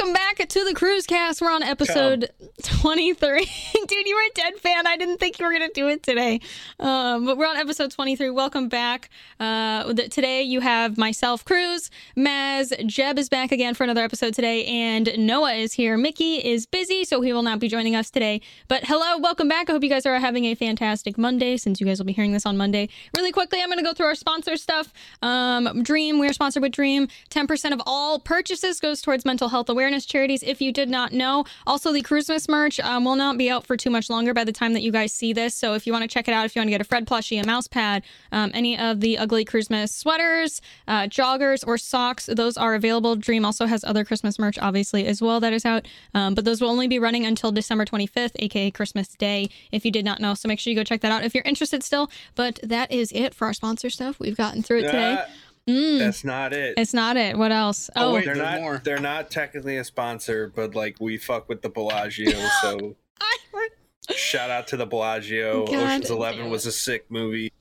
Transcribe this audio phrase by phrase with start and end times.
[0.00, 1.42] welcome back to the Kruzcast.
[1.42, 2.30] We're on episode
[2.62, 3.46] 23.
[3.90, 4.86] Dude, you were a dead fan.
[4.86, 6.40] I didn't think you were to do it today.
[6.78, 8.30] Um, but we're on episode 23.
[8.30, 9.10] Welcome back.
[9.40, 14.32] Uh, th- today you have myself, Kruz, Maz, Jeb is back again for another episode
[14.32, 15.96] today, and Noah is here.
[15.96, 18.40] Mickey is busy, so he will not be joining us today.
[18.68, 19.68] But hello, welcome back.
[19.68, 22.30] I hope you guys are having a fantastic Monday since you guys will be hearing
[22.30, 22.90] this on Monday.
[23.16, 24.92] Really quickly, I'm to go through our sponsor stuff.
[25.20, 27.08] Um, Dream, we're sponsored with Dream.
[27.30, 31.44] 10% of all purchases goes towards mental health awareness charities if you did not know.
[31.66, 34.52] Also, the Christmas merch um, will not be out for too much longer by the
[34.52, 35.54] time that you guys see this.
[35.56, 37.06] So if you want to check it out, if you want to get a Fred
[37.06, 42.26] plushie, a mouse pad, um, any of the ugly Christmas sweaters, uh, joggers, or socks,
[42.26, 43.16] those are available.
[43.16, 45.88] Dream also has other Christmas merch, obviously, as well, that is out.
[46.14, 49.90] Um, but those will only be running until December 25th, aka Christmas Day, if you
[49.90, 50.34] did not know.
[50.34, 52.10] So make sure you go check that out if you're interested still.
[52.34, 54.20] But that is it for our sponsor stuff.
[54.20, 55.14] We've gotten through it today.
[55.14, 55.24] Uh,
[55.68, 56.74] Mm, That's not it.
[56.78, 57.36] it's not it.
[57.36, 57.90] What else?
[57.94, 58.24] Oh, Oh, wait.
[58.24, 58.60] they're there's not.
[58.62, 58.80] more.
[58.82, 62.30] They're not technically a sponsor, but like we fuck with the Bellagio.
[62.62, 63.09] so I,
[64.16, 65.66] shout out to the Bellagio.
[65.66, 66.50] God Ocean's Eleven it.
[66.50, 67.52] was a sick movie.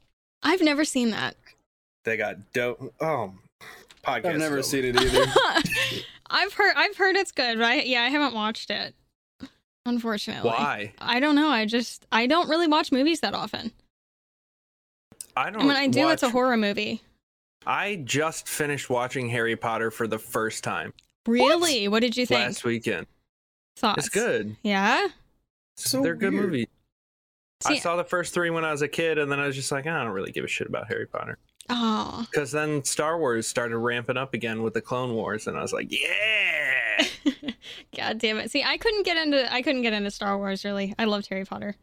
[0.43, 1.35] I've never seen that.
[2.05, 2.93] They got dope.
[3.01, 3.33] Oh,
[4.05, 4.25] podcast.
[4.25, 4.63] I've never over.
[4.63, 5.25] seen it either.
[6.29, 7.85] I've heard I've heard it's good, right?
[7.85, 8.95] Yeah, I haven't watched it.
[9.85, 10.49] Unfortunately.
[10.49, 10.93] Why?
[10.99, 11.49] I don't know.
[11.49, 13.71] I just I don't really watch movies that often.
[15.35, 15.61] I don't.
[15.61, 17.01] And when I do, it's a horror movie.
[17.66, 20.94] I just finished watching Harry Potter for the first time
[21.29, 21.88] Really?
[21.88, 22.39] What, did you think?
[22.39, 23.05] last weekend.
[23.75, 23.99] Thoughts?
[23.99, 24.55] It's good.
[24.63, 25.07] Yeah.
[25.80, 26.45] So They're good weird.
[26.45, 26.67] movies.
[27.66, 29.72] I saw the first three when I was a kid, and then I was just
[29.72, 31.38] like, I don't really give a shit about Harry Potter.
[31.69, 32.25] Oh.
[32.31, 35.73] Because then Star Wars started ramping up again with the Clone Wars, and I was
[35.73, 37.05] like, yeah.
[37.95, 38.52] God damn it.
[38.52, 40.94] See, I couldn't get into I couldn't get into Star Wars really.
[40.97, 41.75] I loved Harry Potter.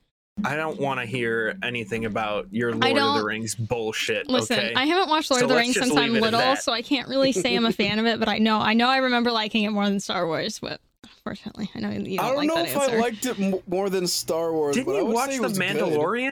[0.45, 4.29] I don't want to hear anything about your Lord of the Rings bullshit.
[4.29, 4.75] Listen, okay.
[4.75, 6.73] I haven't watched Lord So of the Rings since I'm leave it at little, so
[6.73, 8.99] I can't really say I'm a fan of it, but I know I know I
[8.99, 10.81] remember liking it more than Star Wars, but
[11.27, 12.97] unfortunately, I know you don't, I don't like know that if answer.
[12.97, 14.77] I liked it m- more than Star Wars.
[14.77, 15.77] Didn't but I you would watch say The was good.
[15.77, 16.31] Mandalorian?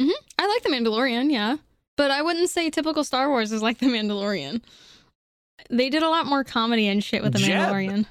[0.00, 0.10] Mm-hmm.
[0.38, 1.56] I like The Mandalorian, yeah.
[1.96, 4.62] But I wouldn't say typical Star Wars is like The Mandalorian.
[5.70, 7.68] They did a lot more comedy and shit with The Jeb.
[7.68, 8.06] Mandalorian.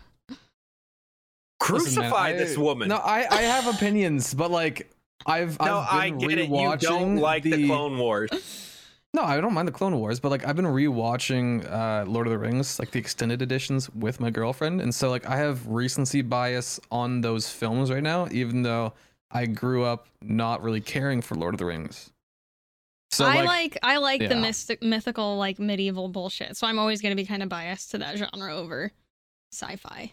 [1.60, 2.90] Crucify Listen, man, I- this woman.
[2.90, 4.92] No, I, I have opinions, but like
[5.26, 6.50] I've No, I've I get it.
[6.50, 7.66] You don't like the...
[7.68, 8.30] Clone Wars.
[9.14, 12.32] No, I don't mind the Clone Wars, but like I've been rewatching uh, Lord of
[12.32, 16.22] the Rings, like the extended editions, with my girlfriend, and so like I have recency
[16.22, 18.94] bias on those films right now, even though
[19.32, 22.12] I grew up not really caring for Lord of the Rings.
[23.10, 26.58] So I like, like I like the mystic mythical like medieval bullshit.
[26.58, 28.92] So I'm always gonna be kind of biased to that genre over
[29.54, 30.12] sci-fi.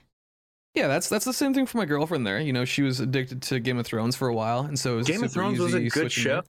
[0.74, 2.26] yeah, that's that's the same thing for my girlfriend.
[2.26, 4.94] There, you know, she was addicted to Game of Thrones for a while, and so
[4.94, 6.38] it was Game of Thrones was a good show.
[6.38, 6.46] over.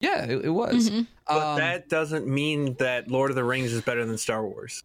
[0.00, 0.90] Yeah, it, it was.
[0.90, 1.06] Mhm.
[1.26, 4.82] But Um, that doesn't mean that Lord of the Rings is better than Star Wars.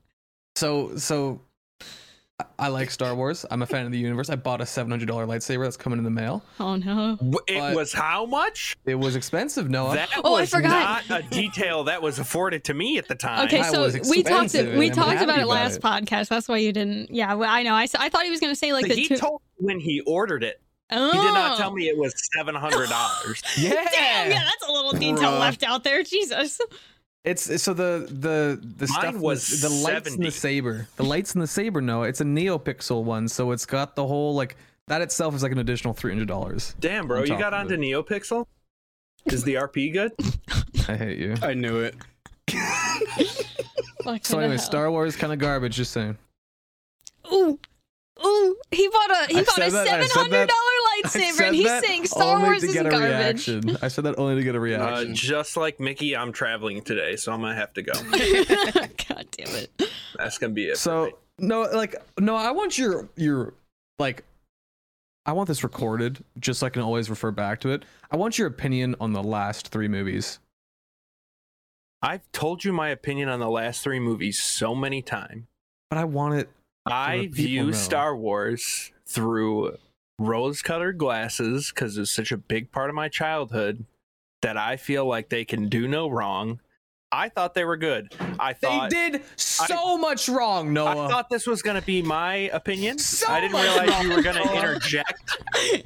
[0.55, 1.41] So so
[2.39, 3.45] I- I like Star Wars.
[3.51, 4.29] I'm a fan of the universe.
[4.31, 6.43] I bought a seven hundred dollar lightsaber that's coming in the mail.
[6.59, 7.15] Oh no.
[7.17, 8.75] W- It But- was how much?
[8.85, 9.93] It was expensive, Noah.
[9.93, 11.07] That Oh, I forgot.
[11.07, 13.45] not a detail that was afforded to me at the time.
[13.45, 15.81] Okay, so was we talked expensive we I'm talked about happy it about last it.
[15.83, 16.27] podcast.
[16.29, 17.11] That's why you didn't.
[17.13, 17.75] Yeah, well, I know.
[17.75, 19.17] I, I thought he was gonna say like the he two.
[19.17, 20.59] told when he ordered it.
[20.93, 21.11] Oh.
[21.11, 21.73] He did not tell oh.
[21.73, 23.41] me it was seven hundred dollars.
[23.57, 23.71] yeah.
[23.91, 25.39] Damn, yeah, that's a little detail Bruh.
[25.39, 26.03] left out there.
[26.03, 26.59] Jesus.
[27.25, 30.87] It's it's- so the the the Mine stuff was the, the lights in the saber.
[30.97, 34.35] The lights in the saber, No, It's a NeoPixel one, so it's got the whole
[34.35, 34.55] like
[34.87, 36.75] that itself is like an additional three hundred dollars.
[36.79, 37.77] Damn, bro, you got of onto.
[37.77, 38.45] NeoPixel?
[39.27, 40.11] Is the RP good?
[40.89, 41.35] I hate you.
[41.41, 41.95] I knew it.
[44.03, 44.65] Fuck So anyway, hell.
[44.65, 45.75] Star Wars kind of garbage.
[45.75, 46.17] Just saying.
[47.31, 47.57] Ooh.
[48.25, 50.49] Ooh, he bought a he I bought a said that- I seven said hundred that-
[50.49, 50.72] dollar
[51.03, 53.47] I lightsaber, said and he's that saying Star only Wars to is get a garbage.
[53.47, 53.77] reaction.
[53.81, 55.15] I said that only to get a Uh, reaction.
[55.15, 57.93] just like Mickey, I'm traveling today, so I'm gonna have to go.
[59.09, 59.71] God damn it!
[60.17, 60.77] That's gonna be it.
[60.77, 63.53] So no, like no, I want your your
[63.99, 64.23] like
[65.25, 67.83] I want this recorded just so I can always refer back to it.
[68.11, 70.39] I want your opinion on the last three movies.
[72.01, 75.43] I've told you my opinion on the last three movies so many times.
[75.89, 76.49] But I want it
[76.85, 77.71] I view know.
[77.71, 79.77] Star Wars through
[80.19, 83.85] rose-colored glasses because it's such a big part of my childhood
[84.41, 86.59] that I feel like they can do no wrong.
[87.13, 88.11] I thought they were good.
[88.39, 91.05] I thought They did so much wrong, Noah.
[91.05, 92.97] I thought this was going to be my opinion.
[92.97, 95.37] So I didn't much realize you were going to interject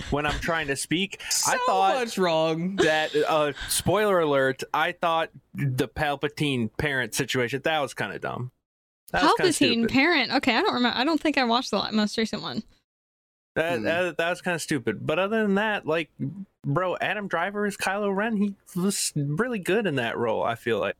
[0.10, 1.22] when I'm trying to speak.
[1.30, 2.78] so I thought much wrong.
[2.78, 8.52] that uh spoiler alert, I thought the Palpatine parent situation that was kind of dumb.
[9.12, 10.32] That Palpatine parent.
[10.32, 10.98] Okay, I don't remember.
[10.98, 12.64] I don't think I watched the most recent one.
[13.58, 13.84] That, Hmm.
[13.86, 15.06] that that was kind of stupid.
[15.06, 16.12] But other than that, like,
[16.64, 18.38] bro, Adam Driver is Kylo Ren.
[18.38, 20.44] He was really good in that role.
[20.44, 20.96] I feel like.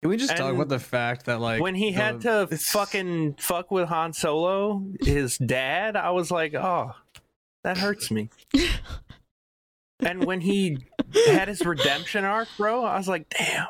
[0.00, 3.34] Can we just talk about the fact that like when he had to it's- fucking
[3.40, 6.92] fuck with Han Solo, his dad, I was like, oh,
[7.64, 8.30] that hurts me.
[10.00, 10.78] and when he
[11.26, 13.66] had his redemption arc, bro, I was like, damn.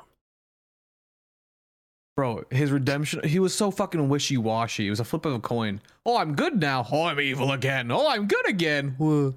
[2.16, 4.86] Bro, his redemption, he was so fucking wishy washy.
[4.86, 5.82] It was a flip of a coin.
[6.06, 6.86] Oh, I'm good now.
[6.90, 7.90] Oh, I'm evil again.
[7.90, 8.94] Oh, I'm good again.
[8.96, 9.34] Whoa.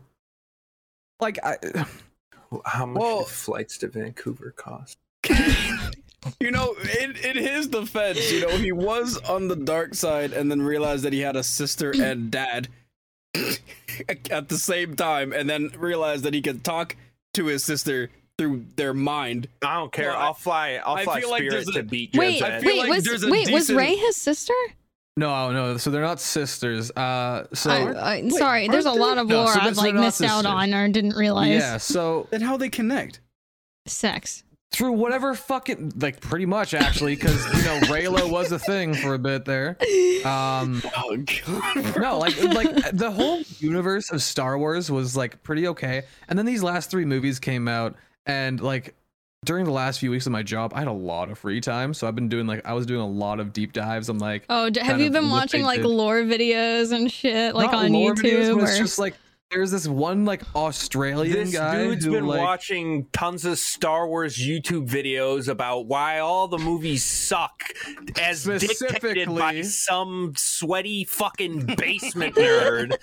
[1.20, 1.58] Like, I,
[2.66, 4.98] How much Well- did flights to Vancouver cost?
[6.42, 10.52] You know, in, in his defense, you know, he was on the dark side and
[10.52, 12.68] then realized that he had a sister and dad
[14.30, 16.98] at the same time, and then realized that he could talk
[17.36, 19.47] to his sister through their mind.
[19.62, 20.09] I don't care.
[20.09, 20.80] Well, I- I'll fly.
[20.83, 22.62] I'll I fly feel like Spirit there's a- to beat Wait, Josette.
[22.63, 24.53] feel wait, like was there's a wait was Rey his sister?
[25.18, 25.75] no, no.
[25.77, 26.89] So they're not sisters.
[26.91, 30.01] Uh, so I, I, sorry, there's a lot of No, lore so I've like not
[30.01, 31.50] missed out on or didn't realize.
[31.51, 31.75] yeah.
[31.77, 33.19] So Then how they connect?
[33.86, 34.44] Sex.
[34.71, 39.15] through whatever fucking like pretty much actually because you know Reylo was a thing for
[39.15, 39.75] a bit there.
[40.25, 41.97] Um, Oh god.
[42.00, 46.45] no, like like the whole universe of Star Wars was like pretty okay, and then
[46.45, 47.95] these last three movies came out,
[48.30, 48.96] and like
[49.46, 51.94] during the last few weeks of my job, I had a lot of free time,
[51.94, 54.10] so I've been doing like I was doing a lot of deep dives.
[54.10, 57.86] I'm like, Oh, d- have you been watching like lore videos and shit like not
[57.86, 58.60] on lore videos, YouTube?
[58.60, 59.16] but it's just like
[59.52, 64.08] there's this one like Australian This guy dude's who been like watching tons of Star
[64.08, 67.64] Wars YouTube videos about why all the movies suck,
[68.22, 72.94] as dictated by Specifically- some sweaty fucking basement nerd.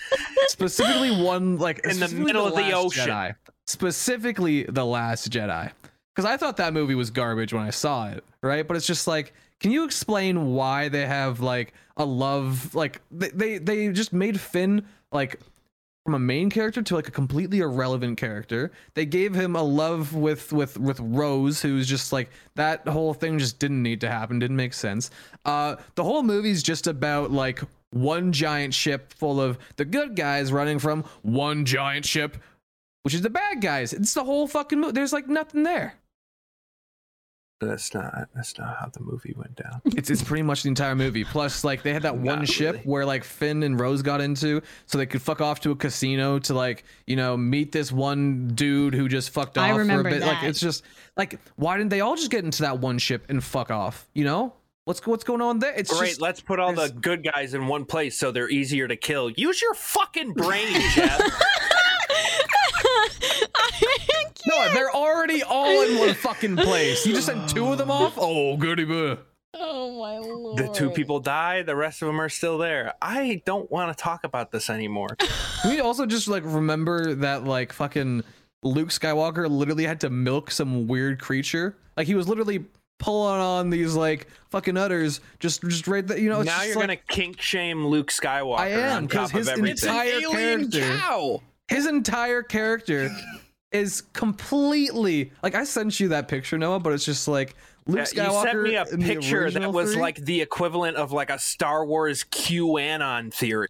[0.49, 3.09] specifically one like In the specifically middle of the ocean.
[3.09, 3.35] Jedi.
[3.67, 5.71] Specifically the Last Jedi,
[6.15, 8.67] because I thought that movie was garbage when I saw it, right?
[8.67, 13.29] But it's just like, can you explain why they have like a love, like they
[13.31, 15.41] they, they just made Finn like
[16.07, 18.71] from a main character to like a completely irrelevant character.
[18.95, 23.39] They gave him a love with with with Rose, who's just like that whole thing
[23.39, 25.11] just didn't need to happen, didn't make sense.
[25.45, 27.61] Uh, the whole movie's just about like
[27.91, 32.37] one giant ship full of the good guys running from one giant ship,
[33.07, 33.93] which is the bad guys.
[33.93, 34.91] It's the whole fucking movie.
[34.91, 35.95] There's like nothing there.
[37.61, 38.31] That's not.
[38.35, 39.81] That's not how the movie went down.
[39.97, 41.23] It's it's pretty much the entire movie.
[41.23, 44.61] Plus, like they had that one Not ship where like Finn and Rose got into,
[44.87, 48.49] so they could fuck off to a casino to like you know meet this one
[48.57, 50.23] dude who just fucked I off for a remember bit.
[50.23, 50.83] Like it's just
[51.17, 54.09] like why didn't they all just get into that one ship and fuck off?
[54.15, 54.53] You know
[54.85, 55.75] what's what's going on there?
[55.75, 56.09] It's Great.
[56.09, 59.31] just let's put all the good guys in one place so they're easier to kill.
[59.31, 61.21] Use your fucking brain, Jeff.
[64.47, 67.05] no, they're already all in one fucking place.
[67.07, 68.15] You just sent two of them off.
[68.17, 69.19] Oh, goody boo.
[69.55, 70.59] oh my lord.
[70.59, 71.63] the two people die.
[71.63, 72.95] The rest of them are still there.
[73.01, 75.17] I don't want to talk about this anymore.
[75.63, 78.23] Can we also just like remember that like fucking
[78.63, 81.77] Luke Skywalker literally had to milk some weird creature?
[81.97, 82.65] Like he was literally
[82.99, 86.19] pulling on these like fucking udders just just right there.
[86.19, 88.59] You know, it's now just you're like, gonna kink shame Luke Skywalker.
[88.59, 90.19] I am, because top his of It's an everything.
[90.21, 90.99] entire character.
[90.99, 91.43] cow.
[91.69, 93.11] his entire character
[93.77, 97.55] is completely like I sent you that picture, Noah, but it's just like
[97.87, 98.69] Luke Yeah, Skywalker.
[98.69, 100.03] you sent me a picture that was three.
[100.03, 103.69] like the equivalent of like a Star Wars QAnon theory.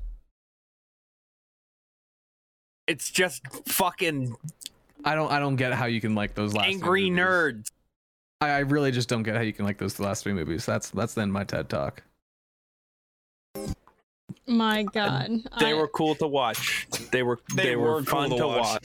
[2.87, 4.35] It's just fucking
[5.05, 7.25] I don't I don't get how you can like those last angry movies.
[7.25, 7.71] nerds.
[8.41, 10.65] I, I really just don't get how you can like those last three movies.
[10.67, 12.03] That's that's then my TED talk.
[14.47, 15.31] My god.
[15.59, 16.87] They I- were cool to watch.
[17.11, 18.59] They were they, They were, were cool fun to to watch.
[18.63, 18.85] watch.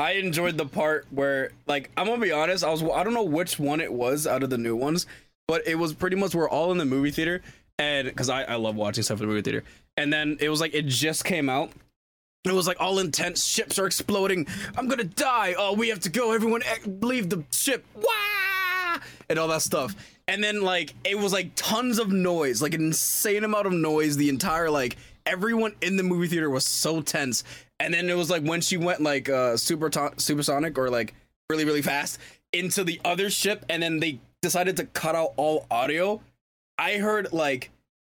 [0.00, 2.64] I enjoyed the part where, like, I'm gonna be honest.
[2.64, 5.06] I was I don't know which one it was out of the new ones,
[5.46, 7.42] but it was pretty much we're all in the movie theater,
[7.78, 9.62] and because I I love watching stuff in the movie theater,
[9.98, 11.70] and then it was like it just came out.
[12.46, 13.46] It was like all intense.
[13.46, 14.46] Ships are exploding.
[14.74, 15.54] I'm gonna die.
[15.58, 16.32] Oh, we have to go.
[16.32, 17.84] Everyone, eh, leave the ship.
[17.94, 19.00] Wah!
[19.28, 19.94] And all that stuff.
[20.26, 24.16] And then like it was like tons of noise, like an insane amount of noise.
[24.16, 24.96] The entire like
[25.26, 27.44] everyone in the movie theater was so tense.
[27.78, 31.14] And then it was like when she went like uh super supersonic or like
[31.48, 32.18] really really fast
[32.52, 36.20] into the other ship, and then they decided to cut out all audio.
[36.78, 37.70] I heard like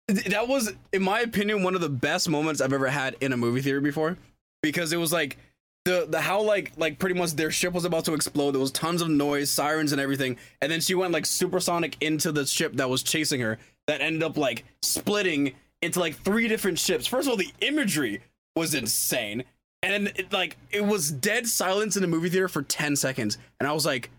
[0.08, 3.32] th- that was in my opinion one of the best moments I've ever had in
[3.32, 4.18] a movie theater before
[4.62, 5.38] because it was like
[5.84, 8.70] the the how like like pretty much their ship was about to explode there was
[8.70, 12.74] tons of noise sirens and everything and then she went like supersonic into the ship
[12.74, 17.06] that was chasing her that ended up like splitting into like three different ships.
[17.06, 18.20] First of all the imagery
[18.56, 19.44] was insane.
[19.82, 23.38] And it, like it was dead silence in the movie theater for 10 seconds.
[23.58, 24.10] And I was like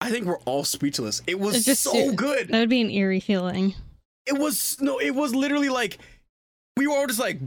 [0.00, 1.22] I think we're all speechless.
[1.28, 2.48] It was just- so good.
[2.48, 3.74] That would be an eerie feeling.
[4.26, 5.98] it was no it was literally like
[6.76, 7.38] we were all just like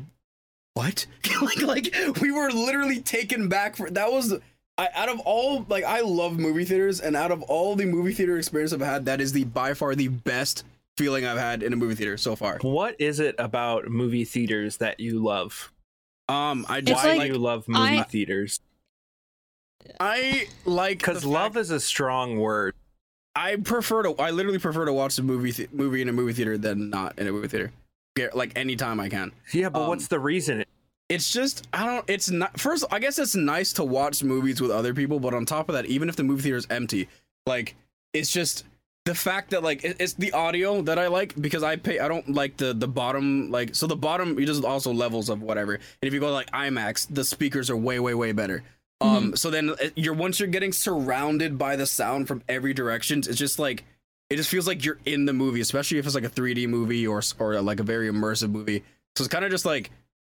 [0.73, 1.05] what?
[1.41, 4.33] Like like we were literally taken back for that was
[4.77, 8.13] I, out of all like I love movie theaters, and out of all the movie
[8.13, 10.65] theater experience I've had, that is the by far the best
[10.97, 12.57] feeling I've had in a movie theater so far.
[12.61, 15.71] What is it about movie theaters that you love?
[16.29, 18.59] Um, I just Why like- you love movie I- theaters?
[19.99, 22.73] I like Because love is a strong word.
[23.35, 24.15] I prefer to.
[24.15, 27.19] I literally prefer to watch a movie th- movie in a movie theater than not
[27.19, 27.71] in a movie theater.
[28.15, 29.31] Get like anytime I can.
[29.51, 30.63] Yeah, but Um, what's the reason?
[31.09, 32.09] It's just I don't.
[32.09, 32.59] It's not.
[32.59, 35.73] First, I guess it's nice to watch movies with other people, but on top of
[35.73, 37.07] that, even if the movie theater is empty,
[37.45, 37.75] like
[38.13, 38.63] it's just
[39.05, 41.99] the fact that like it's the audio that I like because I pay.
[41.99, 44.37] I don't like the the bottom like so the bottom.
[44.39, 45.75] You just also levels of whatever.
[45.75, 48.63] And if you go like IMAX, the speakers are way way way better.
[49.01, 53.35] Um, so then you're once you're getting surrounded by the sound from every direction, it's
[53.35, 53.83] just like
[54.31, 57.05] it just feels like you're in the movie, especially if it's like a 3D movie
[57.05, 58.83] or or like a very immersive movie.
[59.15, 59.91] So it's kind of just like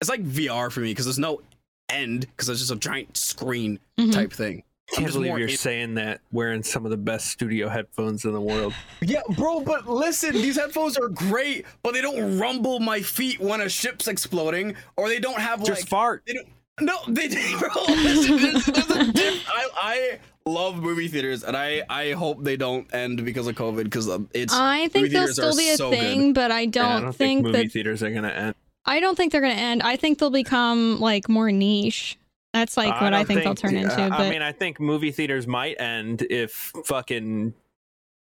[0.01, 1.41] it's like VR for me because there's no
[1.89, 4.11] end because it's just a giant screen Mhm.
[4.13, 4.63] type thing.
[4.91, 8.23] I'm can't just believe you're in- saying that wearing some of the best studio headphones
[8.23, 8.73] in the world.
[9.01, 13.61] Yeah, bro, but listen, these headphones are great, but they don't rumble my feet when
[13.61, 16.23] a ship's exploding, or they don't have Just like fart.
[16.27, 16.47] No, they don't.
[16.81, 17.27] No, they
[17.59, 17.69] bro.
[17.87, 22.57] Listen, there's, there's a diff- I I love movie theaters, and I I hope they
[22.57, 24.53] don't end because of COVID because um, it's.
[24.53, 25.99] I think movie they'll still be a so good.
[25.99, 28.55] thing, but I don't, Yeah, I don't think, think, movie that theaters are gonna end.
[28.85, 29.81] I don't think they're gonna end.
[29.83, 32.17] I think they'll become like more niche.
[32.55, 34.01] That's like what I don't think, they'll turn into.
[34.01, 37.53] I- But I mean, I think movie theaters might end if fucking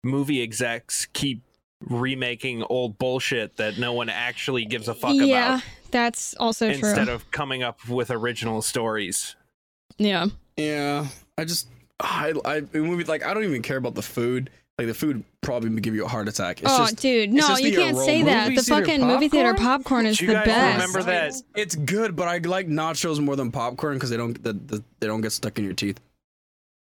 [0.04, 1.42] movie execs keep
[1.82, 5.60] remaking old bullshit that no one actually gives a fuck yeah, about Yeah,
[5.92, 6.76] that's also true.
[6.90, 9.36] instead of coming up with original stories.
[9.98, 10.26] yeah,
[10.58, 11.08] Yeah,
[11.38, 11.70] I just
[12.02, 14.50] I I movie like I don't even care about the food.
[14.78, 16.62] Like the food probably would give you a heart attack.
[16.62, 18.44] It's oh, just dude, it's no, just you can't say that.
[18.44, 19.82] Movie The theater fucking movie theater popcorn?
[19.82, 20.74] popcorn is you the guys best.
[20.88, 21.34] remember that?
[21.56, 25.08] It's good, but I like nachos more than popcorn because they don't the, the, they
[25.08, 26.00] don't get stuck in your teeth.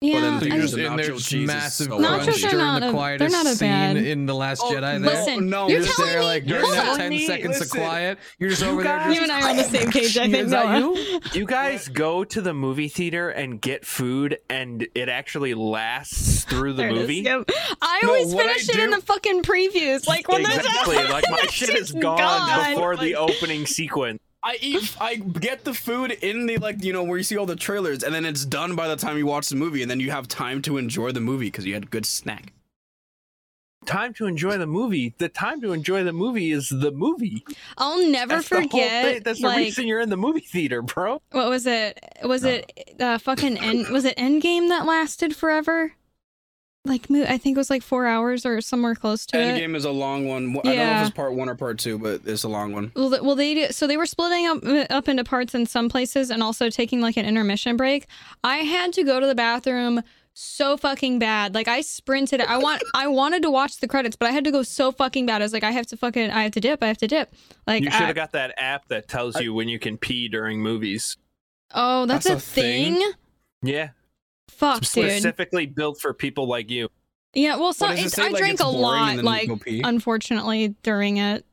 [0.02, 2.38] Yeah, then So I you're just the in there, nacho just massive so crunch Nachos
[2.38, 4.72] are during not the a- quietest they're not a scene bad- in the Last Oh,
[4.72, 4.80] Jedi.
[4.80, 4.98] There.
[5.00, 6.96] Listen, no, you're just telling there, me- like during hold that on.
[6.96, 7.78] ten Me, seconds listen.
[7.78, 8.96] of quiet, you're just You over there.
[8.96, 10.16] Just, you and I are on the same page.
[10.16, 10.48] I think.
[10.48, 10.94] That Noah.
[10.94, 11.20] you?
[11.34, 16.72] You guys go to the movie theater and get food, and it actually lasts through
[16.72, 17.00] the There it is.
[17.00, 17.16] movie.
[17.16, 17.50] Yep.
[17.82, 20.06] I No, always I finish it in the fucking previews.
[20.08, 20.96] Like when there's Exactly.
[20.96, 24.18] Like my shit is gone, before the opening sequence.
[24.42, 27.46] I eat I get the food in the like you know where you see all
[27.46, 30.00] the trailers and then it's done by the time you watch the movie and then
[30.00, 32.52] you have time to enjoy the movie because you had a good snack.
[33.86, 35.14] Time to enjoy the movie.
[35.16, 37.42] The time to enjoy the movie is the movie.
[37.78, 39.04] I'll never That's forget.
[39.04, 39.22] thing.
[39.22, 41.22] That's the reason you're in the movie theater, bro.
[41.32, 41.98] what was it?
[42.22, 42.70] Was it
[43.00, 43.88] uh, fucking end?
[43.88, 45.94] Was it Endgame that lasted forever?
[46.86, 49.60] Like I think it was like four hours or somewhere close to it.
[49.60, 50.48] Endgame is a long one.
[50.50, 51.00] I don't know Yeah.
[51.02, 52.90] if it's part one or part two, but it's a long one.
[52.96, 55.90] Well, well, they do, so they were splitting up uh, up into parts in some
[55.90, 58.06] places and also taking like an intermission break.
[58.42, 60.00] I had to go to the bathroom
[60.32, 61.54] so fucking bad.
[61.54, 62.40] Like I sprinted.
[62.40, 65.26] I want I wanted to watch the credits, but I had to go so fucking
[65.26, 65.42] bad.
[65.42, 66.82] I was like, I have to fucking I have to dip.
[66.82, 67.30] I have to dip.
[67.66, 70.60] Like You should have got that app that tells you when you can pee during
[70.62, 71.18] movies.
[71.74, 72.94] oh, that's, That's a, a thing?
[72.94, 73.12] thing.
[73.62, 73.90] Yeah,
[74.50, 74.86] Fuck, dude.
[74.86, 76.88] specifically built for people like you.
[77.34, 81.18] Yeah, well, so it I like, drank a lot, and then you like unfortunately during
[81.18, 81.44] it.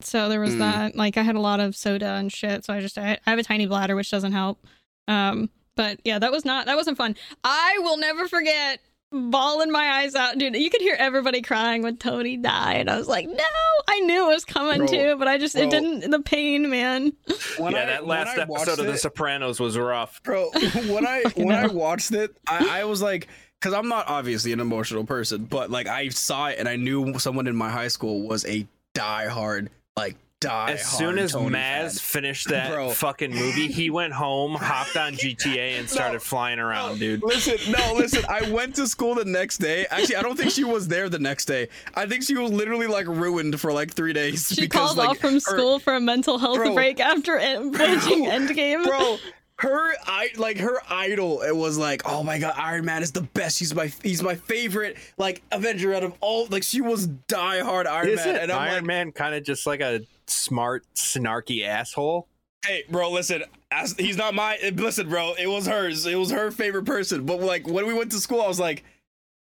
[0.00, 0.58] So there was Mm.
[0.58, 0.96] that.
[0.96, 2.64] Like I had a lot of soda and shit.
[2.64, 4.66] So I just I, I have a tiny bladder, which doesn't help.
[5.08, 7.16] Um, but yeah, that was not that wasn't fun.
[7.44, 8.80] I will never forget
[9.12, 10.56] bawling my eyes out, dude.
[10.56, 12.88] You could hear everybody crying when Tony died.
[12.88, 13.44] I was like, no,
[13.88, 16.10] I knew it was coming Bro, too, but I just it didn't.
[16.10, 17.12] The pain, man.
[17.58, 20.22] When yeah, I- that when last I watched episode of The it- Sopranos was rough.
[20.24, 20.50] bro
[20.88, 23.28] when i Fucking when i watched it i, I was like
[23.60, 27.18] because i'm not obviously an emotional person but like i saw it and i knew
[27.18, 32.48] someone in my high school was a die-hard like die As soon as Maz finished
[32.50, 32.90] that Bro.
[32.90, 37.22] fucking movie, he went home, hopped on GTA, and started flying around, dude.
[37.22, 38.24] Listen, no, listen.
[38.28, 39.86] I went to school the next day.
[39.90, 41.68] Actually, I don't think she was there the next day.
[41.94, 44.48] I think she was literally like ruined for like three days.
[44.52, 46.74] She because, called like, off from her- school for a mental health Bro.
[46.74, 48.84] break after en- watching Endgame.
[48.84, 49.18] bro
[49.58, 53.22] her i like her idol it was like oh my god iron man is the
[53.22, 57.60] best he's my he's my favorite like avenger out of all like she was die
[57.60, 60.84] hard iron Is man and i'm Iron like Man kind of just like a smart,
[60.94, 62.28] snarky asshole?
[62.66, 66.50] hey bro listen as, he's not my listen bro it was hers it was her
[66.50, 68.84] favorite person but like when we went to school i was like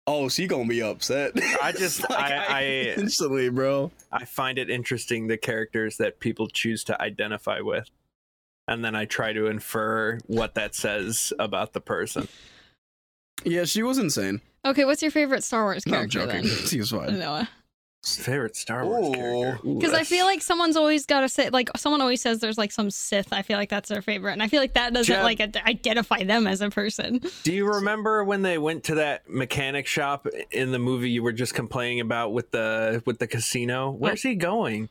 [0.07, 2.63] oh she gonna be upset I just- Like, I- I-
[2.99, 7.89] instantly bro I find it interesting the characters that people choose to identify with.
[8.69, 12.29] And then I try to infer what that says about the person.
[13.45, 16.67] yeah she was insane Okay, what's your favorite Star Wars no i'm character joking then?
[16.67, 17.49] she was fine Noah.
[18.05, 19.13] Favorite Star Wars Ooh.
[19.13, 19.59] character?
[19.69, 22.57] Ooh, Because I feel like someone's always got to say, like, someone always says there's
[22.59, 23.33] like some Sith.
[23.33, 24.31] I feel like that's their favorite.
[24.33, 27.21] And I feel like that doesn't Jeb- like ad- identify them as a person.
[27.43, 31.33] Do you remember when they went to that mechanic shop in the movie you were
[31.33, 33.91] just complaining about with the with the casino?
[33.91, 34.89] Where's he going?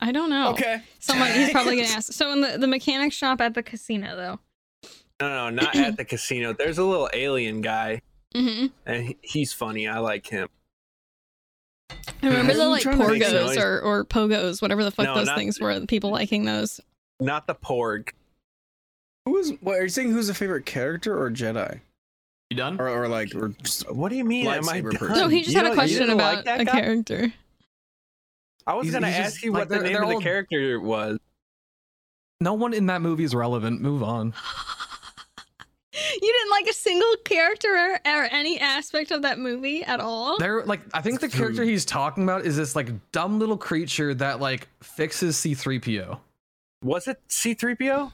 [0.00, 0.50] I don't know.
[0.50, 0.82] Okay.
[1.00, 2.12] Someone, he's probably going to ask.
[2.12, 4.38] So in the, the mechanic shop at the casino, though.
[5.20, 6.52] No, no, not at the casino.
[6.52, 8.02] There's a little alien guy,
[8.34, 9.88] hmm and he- he's funny.
[9.88, 10.48] I like him.
[12.22, 15.36] I remember the like trying porgos or, or pogos, whatever the fuck No, those not-
[15.36, 15.80] things were.
[15.86, 16.80] People liking those.
[17.20, 18.10] Not the porg.
[19.24, 19.52] Who is?
[19.60, 20.12] What are you saying?
[20.12, 21.80] Who's a favorite character or Jedi,
[22.50, 22.80] You done?
[22.80, 24.46] or, or like, or just, What do you mean?
[24.46, 24.92] Am I done?
[24.92, 25.16] person.
[25.18, 26.80] No, he just You had a question about like that a guy?
[26.80, 27.32] character.
[28.68, 30.14] I was He's- gonna he's ask just- you like, what the name they're of the
[30.16, 31.18] all- character was.
[32.40, 33.80] No one in that movie is relevant.
[33.80, 34.32] Move on.
[36.20, 40.38] You didn't like a single character or, or any aspect of that movie at all?
[40.38, 44.14] They're like, I think the character he's talking about is this like dumb little creature
[44.14, 46.18] that like fixes C3PO.
[46.84, 48.12] Was it C3PO?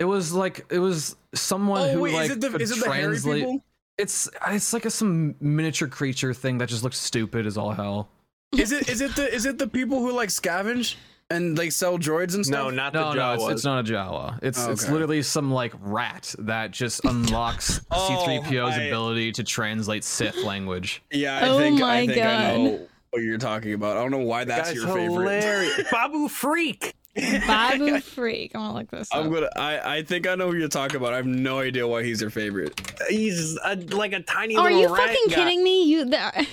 [0.00, 2.72] It was like it was someone oh who wait, like is it the could is
[2.72, 3.42] it the hairy translate.
[3.44, 3.64] people?
[3.96, 8.08] It's it's like a some miniature creature thing that just looks stupid as all hell.
[8.58, 10.96] Is it is it the is it the people who like scavenge
[11.30, 12.64] and like sell droids and stuff?
[12.64, 14.38] No, not the No, no, it's, it's not a Jawa.
[14.42, 19.44] It's Oh, it's literally some like rat that just unlocks Oh, C3PO's I- atu to
[19.44, 21.02] translate Sith language.
[21.10, 23.96] Yeah, I Oh think my I think I know what you're talking about.
[23.96, 25.42] I don't know why that's Guy's your favorite.
[25.42, 25.88] hilarious.
[25.90, 26.92] Babu Frik.
[27.16, 28.50] Babu Frik.
[28.56, 29.08] I'm gonna look this.
[29.12, 29.48] I'm gonna.
[29.56, 31.12] I I think I know who you're talking about.
[31.12, 32.80] I have no idea why he's your favorite.
[33.08, 35.34] He's a, like a tiny Are little you rat fucking guy.
[35.36, 35.84] kidding me?
[35.84, 36.44] You that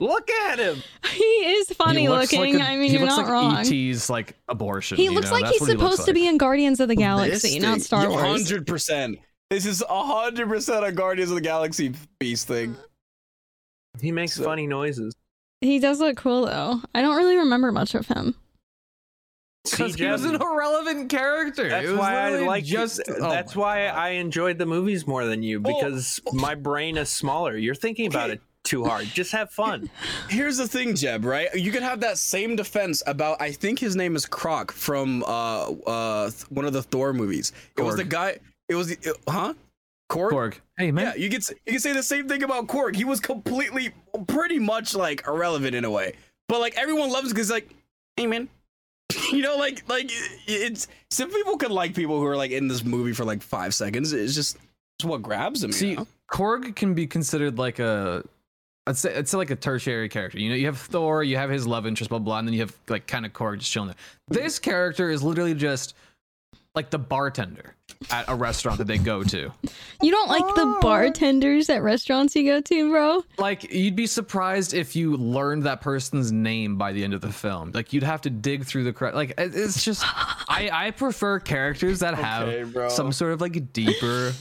[0.00, 0.82] Look at him.
[1.12, 2.40] he is funny He looking.
[2.58, 3.56] Like a- I mean, he you're looks not like wrong.
[3.58, 4.96] ET's like abortion.
[4.96, 5.32] he you looks know?
[5.34, 6.14] like That's he's what he looks supposed to like.
[6.22, 8.20] be in Guardians of the Galaxy, not Star Wars.
[8.22, 9.18] Hundred percent.
[9.50, 12.76] This is hundred percent a Guardians of the Galaxy beast thing.
[14.00, 15.14] He makes So- funny noises.
[15.60, 16.80] He does look cool though.
[16.94, 18.34] I don't really remember much of him.
[19.70, 21.68] Because he was an irrelevant character.
[21.68, 22.96] That's It was why I like just.
[23.04, 23.94] Just, oh that's why God.
[23.98, 25.60] I enjoyed the movies more than you Oh.
[25.60, 26.32] because oh.
[26.32, 27.56] my brain is smaller.
[27.58, 28.34] You're thinking about Okay.
[28.36, 29.06] it too hard.
[29.06, 29.90] Just have fun.
[30.28, 31.24] Here's the thing, Jeb.
[31.24, 31.52] Right?
[31.54, 33.40] You could have that same defense about.
[33.40, 37.52] I think his name is Croc from uh uh one of the Thor movies.
[37.76, 38.38] It was the guy.
[38.68, 39.54] It was the it- huh?
[40.10, 40.30] Korg.
[40.30, 40.54] Korg.
[40.76, 42.96] Hey man, Yeah, you could you could say the same thing about Korg.
[42.96, 43.92] He was completely,
[44.26, 46.14] pretty much like irrelevant in a way,
[46.48, 47.70] but like everyone loves because like,
[48.16, 48.48] hey man,
[49.32, 50.10] you know, like like
[50.48, 53.72] it's some people could like people who are like in this movie for like five
[53.72, 54.12] seconds.
[54.12, 54.56] It's just
[54.98, 55.70] it's what grabs them.
[55.70, 56.06] See, you know?
[56.30, 58.24] Korg can be considered like a.
[58.90, 60.38] I'd say it's like a tertiary character.
[60.38, 62.60] You know, you have Thor, you have his love interest, blah blah, and then you
[62.60, 63.96] have like kind of Korg just chilling there.
[64.42, 65.94] This character is literally just
[66.74, 67.74] like the bartender
[68.10, 69.52] at a restaurant that they go to.
[70.02, 70.78] You don't like the oh.
[70.80, 73.22] bartenders at restaurants you go to, bro?
[73.36, 77.30] Like you'd be surprised if you learned that person's name by the end of the
[77.30, 77.72] film.
[77.72, 80.02] Like you'd have to dig through the cre- like it's just
[80.48, 84.32] I I prefer characters that have Okay, some sort of like deeper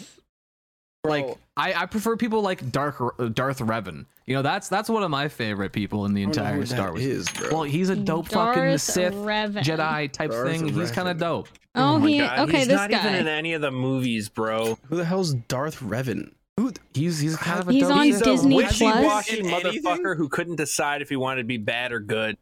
[1.03, 2.97] like I, I prefer people like Darth
[3.33, 4.05] Darth Revan.
[4.25, 6.65] You know, that's that's one of my favorite people in the I don't know entire
[6.65, 7.03] Star Wars.
[7.05, 7.27] is.
[7.51, 9.63] Well, he's a dope fucking Sith Revan.
[9.63, 10.67] Jedi type Darth thing.
[10.73, 11.47] He's kind of dope.
[11.75, 12.57] Oh, oh, my he God, okay.
[12.59, 14.77] He's this not even in any of the movies, bro.
[14.87, 16.33] Who the hell's Darth Revan?
[16.57, 16.71] Who?
[16.71, 18.27] th- He's he's kind of a He's dope on He's Sith.
[18.27, 19.29] a Disney wishy-washy Plus?
[19.33, 19.83] In anything?
[19.83, 22.37] motherfucker who couldn't decide if he wanted to be bad or good.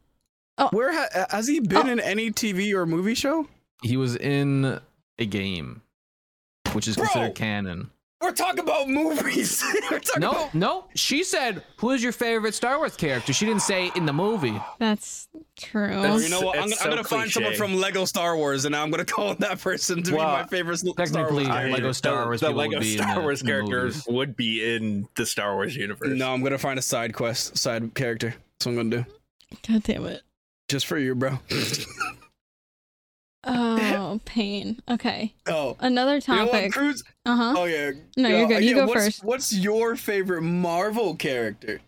[0.58, 0.68] Oh.
[0.72, 1.92] Where ha- has he been Oh.
[1.92, 3.46] in any TV or movie show?
[3.82, 4.80] He was in
[5.18, 5.82] a game,
[6.72, 7.04] which is Bro!
[7.06, 7.90] considered canon.
[8.20, 9.62] We're talking about movies.
[9.90, 10.84] We're talking No, about no.
[10.96, 14.60] She said, "Who is your favorite Star Wars character?" She didn't say in the movie.
[14.80, 16.00] That's true.
[16.00, 16.58] Well, you know what?
[16.58, 19.36] I'm, It's gonna- I'm gonna find someone from Lego Star Wars, and I'm gonna call
[19.36, 21.10] that person to be my favorite Star Wars.
[21.12, 21.44] technically.
[21.46, 24.06] Lego Star Wars The, people would Lego be Star the- Wars the characters movies.
[24.08, 26.08] would be in the Star Wars universe.
[26.10, 28.34] No, I'm gonna find a side quest, side character.
[28.58, 29.04] That's what I'm gonna do,
[29.72, 30.22] God damn it.
[30.68, 31.38] just for you, bro.
[33.44, 34.80] Oh, pain.
[34.88, 35.34] Okay.
[35.46, 36.76] oh, Another you know topic.
[36.76, 37.54] Uh huh.
[37.56, 37.92] Oh yeah.
[38.16, 38.64] No, you're good.
[38.64, 39.24] You yeah, go what's, first.
[39.24, 41.80] What's your favorite Marvel character?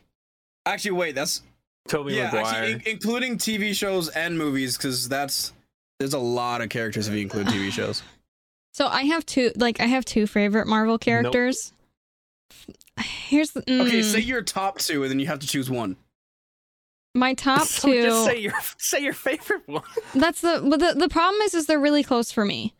[0.66, 1.14] Actually, wait.
[1.14, 1.42] That's
[1.88, 2.26] Tobey yeah.
[2.26, 2.44] Maguire.
[2.44, 5.52] Actually, in- including TV shows and movies, because that's
[5.98, 8.02] there's a lot of characters if you include TV shows.
[8.72, 9.50] So I have two.
[9.56, 11.72] Like I have two favorite Marvel characters.
[13.00, 15.96] Here's the, Okay, mm, say your top two, and then you have to choose one.
[17.14, 18.02] My top So two.
[18.02, 19.82] Just say your say your favorite one.
[20.14, 22.74] That's the but the the problem is is they're really close for me.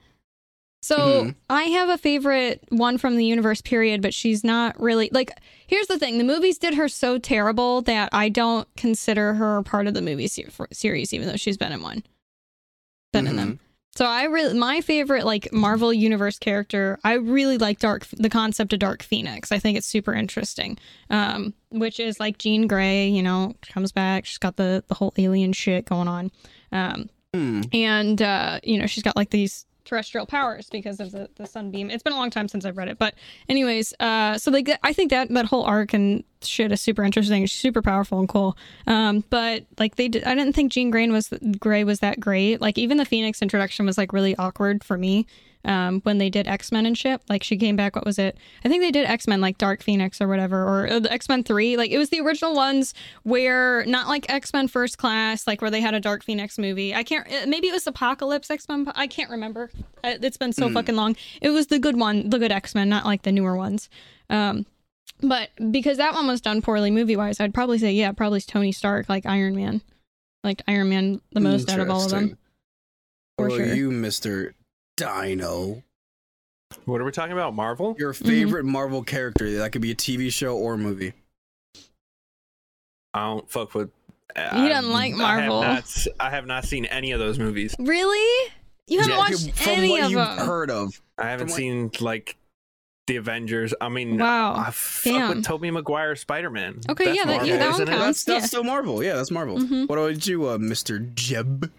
[0.83, 1.35] So Mhm.
[1.51, 5.31] I have a favorite one from the universe period, but she's not really like.
[5.67, 9.87] Here's the thing: the movies did her so terrible that I don't consider her part
[9.87, 12.03] of the movie se- series, even though she's been in one,
[13.13, 13.61] been in them.
[14.01, 16.99] So I really my favorite like Marvel universe character.
[17.05, 19.53] I really like Dark the concept of Dark Phoenix.
[19.53, 20.79] I think it's super interesting.
[21.11, 23.09] Um, which is like Jean Grey.
[23.09, 24.25] You know, comes back.
[24.25, 26.31] She's got the the whole alien shit going on.
[26.73, 27.61] Um, Hmm.
[27.75, 31.91] and uh, you know she's got like these terrestrial powers because of the, the sunbeam.
[31.91, 33.15] It's been a long time since i've read it but
[33.49, 37.47] anyways uh so like i think that that whole arc and shit is super interesting.
[37.47, 38.57] Super powerful and cool.
[38.87, 42.61] Um but like they did, i didn't think jean grey was gray was that great.
[42.61, 45.27] Like even the phoenix introduction was like really awkward for me
[45.65, 47.21] um when they did x-men and shit.
[47.29, 48.37] Like she came back what was it?
[48.65, 51.91] I think they did x-men like dark phoenix or whatever or uh, x-men 3 like
[51.91, 55.95] it was the original ones where not like x-men first class like where they had
[55.95, 56.95] a dark phoenix movie.
[56.95, 59.71] I can't uh, maybe it was apocalypse x-men i can't remember.
[60.03, 61.17] It's been so fucking long.
[61.43, 63.89] It was the good one the good x-men not like the newer ones.
[64.29, 64.67] Um
[65.23, 68.73] but because that one was done poorly movie wise i'd probably say yeah probably tony
[68.73, 69.83] stark like iron man.
[70.43, 72.39] Like iron man the most out of all of them.
[73.37, 73.75] For about sure.
[73.75, 74.55] you, Mister
[75.01, 75.83] Dino?
[76.85, 77.55] What are we talking about?
[77.55, 77.97] Marvel?
[77.99, 78.25] Your Mm-hmm.
[78.29, 81.13] favorite Marvel character that could be a TV show or a movie.
[83.13, 83.91] I don't fuck with.
[84.37, 85.59] He don't like Marvel.
[85.61, 87.75] I have, not, s- I have not seen any of those movies.
[87.81, 88.51] really
[88.87, 89.19] you haven't Yeah.
[89.19, 91.01] watched From any what of you've them heard of.
[91.19, 92.37] I haven't From what- seen like
[93.09, 93.75] the Avengers.
[93.81, 94.55] I mean, Wow.
[94.55, 95.29] I fuck Damn.
[95.31, 96.81] with Tobey Maguire Spider Man.
[96.89, 98.23] Okay, yeah, that- yeah, that isn't one counts.
[98.23, 98.47] That's that's yeah.
[98.47, 99.03] still Marvel.
[99.03, 99.59] Yeah, that's Marvel.
[99.59, 99.89] Mhm.
[99.89, 101.73] What about you, uh, Mister Jeb?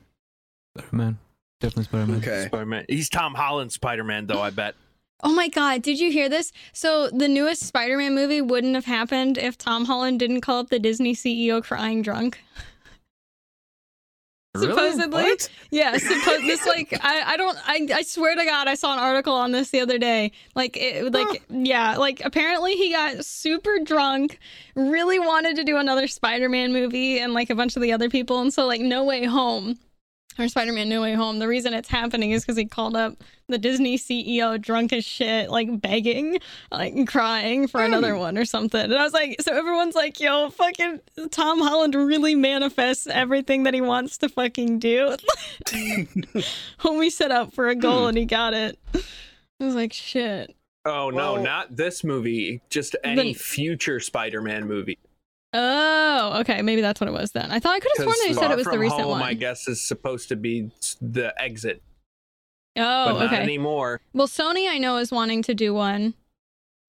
[0.77, 1.17] Spider-Man.
[1.61, 2.17] Definitely Spider-Man.
[2.17, 2.45] Okay.
[2.47, 2.85] Spider-Man.
[2.89, 4.41] He's Tom Holland Spider Man, though.
[4.41, 4.75] I bet.
[5.23, 6.51] Oh my god, did you hear this?
[6.73, 10.79] So the newest Spider-Man movie wouldn't have happened if Tom Holland didn't call up the
[10.79, 12.41] Disney CEO crying drunk.
[14.57, 15.21] Supposedly.
[15.21, 15.47] What?
[15.69, 18.99] Yeah, suppo- this like I, I don't I, I swear to god I saw an
[18.99, 20.31] article on this the other day.
[20.55, 24.39] Like it like yeah, like apparently he got super drunk,
[24.75, 28.41] really wanted to do another Spider-Man movie and like a bunch of the other people
[28.41, 29.77] and so like No Way Home
[30.39, 31.39] or Spider-Man No Way Home.
[31.39, 33.15] The reason it's happening is because he called up
[33.47, 36.39] the Disney CEO drunk as shit, like begging,
[36.71, 37.85] like crying for mm.
[37.85, 38.81] another one or something.
[38.81, 43.73] And I was like, so everyone's like, yo, fucking Tom Holland really manifests everything that
[43.73, 45.15] he wants to fucking do.
[46.79, 48.09] Homie set up for a goal hmm.
[48.09, 48.79] and he got it.
[48.95, 50.55] I was like, shit.
[50.85, 52.61] Oh no, Well- not this movie.
[52.69, 54.97] Just any The- future Spider-Man movie.
[55.53, 56.61] Oh, okay.
[56.61, 57.51] Maybe that's what it was then.
[57.51, 59.21] I thought I could have sworn that he said it was the recent Home, one.
[59.21, 61.83] I guess is supposed to be the exit,
[62.77, 63.41] oh, but not okay.
[63.41, 63.99] anymore.
[64.13, 66.13] Well, Sony I know is wanting to do one.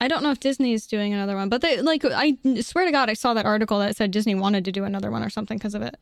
[0.00, 2.92] I don't know if Disney is doing another one, but they like I swear to
[2.92, 5.58] God I saw that article that said Disney wanted to do another one or something
[5.58, 5.96] because of it.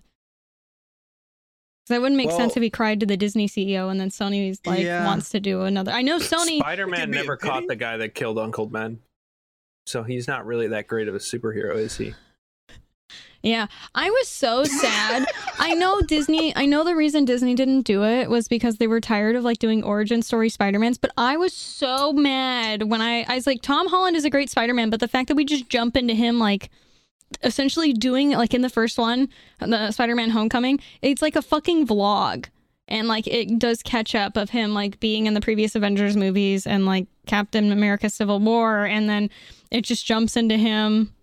[1.88, 4.80] That wouldn't make sense if he cried to the Disney CEO and then Sony's like
[4.80, 5.04] Yeah.
[5.04, 5.90] wants to do another.
[5.90, 6.60] I know Sony.
[6.60, 9.00] Spider-Man never caught the guy that killed Uncle Ben,
[9.86, 12.14] so he's not really that great of a superhero, is he?
[13.42, 15.26] Yeah, I was so sad.
[15.58, 16.54] I know Disney.
[16.54, 19.58] I know the reason Disney didn't do it was because they were tired of like
[19.58, 20.98] doing origin story Spider-Mans.
[20.98, 24.50] But I was so mad when I I was like, Tom Holland is a great
[24.50, 26.70] Spider-Man, but the fact that we just jump into him like
[27.42, 32.46] essentially doing like in the first one, the Spider-Man Homecoming, it's like a fucking vlog.
[32.88, 36.66] And like it does catch up of him like being in the previous Avengers movies
[36.66, 39.30] and like Captain America Civil War and then
[39.70, 41.14] it just jumps into him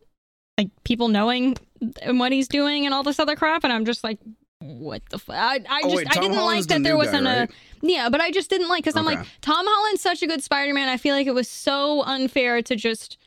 [0.57, 1.57] like people knowing
[2.05, 4.19] what he's doing and all this other crap and I'm just like
[4.59, 5.35] what the fuck?
[5.35, 7.49] I, I Oh, just wait, I didn't Holland's like the that there wasn't right?
[7.49, 7.53] a
[7.85, 10.89] yeah, but I just didn't like because I'm like Tom Holland's such a good Spider-Man.
[10.89, 13.17] I feel like it was so unfair to just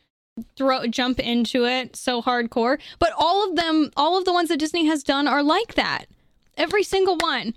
[0.56, 2.80] throw jump into it so hardcore.
[2.98, 6.06] But all of them, all of the ones that Disney has done are like that.
[6.56, 7.54] Every single one.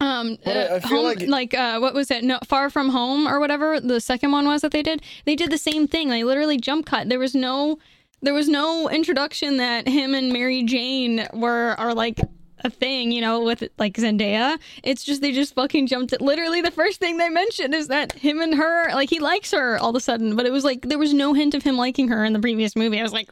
[0.00, 2.22] Um, uh, home, like- like, uh, what was it?
[2.24, 5.02] No, Far From Home or whatever the second one was that they did.
[5.24, 6.08] They did the same thing.
[6.08, 7.08] They literally jump cut.
[7.08, 7.78] There was no,
[8.22, 12.20] there was no introduction that him and Mary Jane were are like
[12.64, 14.58] a thing, you know, with like Zendaya.
[14.84, 16.20] It's just they just fucking jumped it.
[16.20, 19.76] Literally, the first thing they mentioned is that him and her, like he likes her
[19.78, 22.08] all of a sudden, but it was like there was no hint of him liking
[22.08, 23.00] her in the previous movie.
[23.00, 23.28] I was like,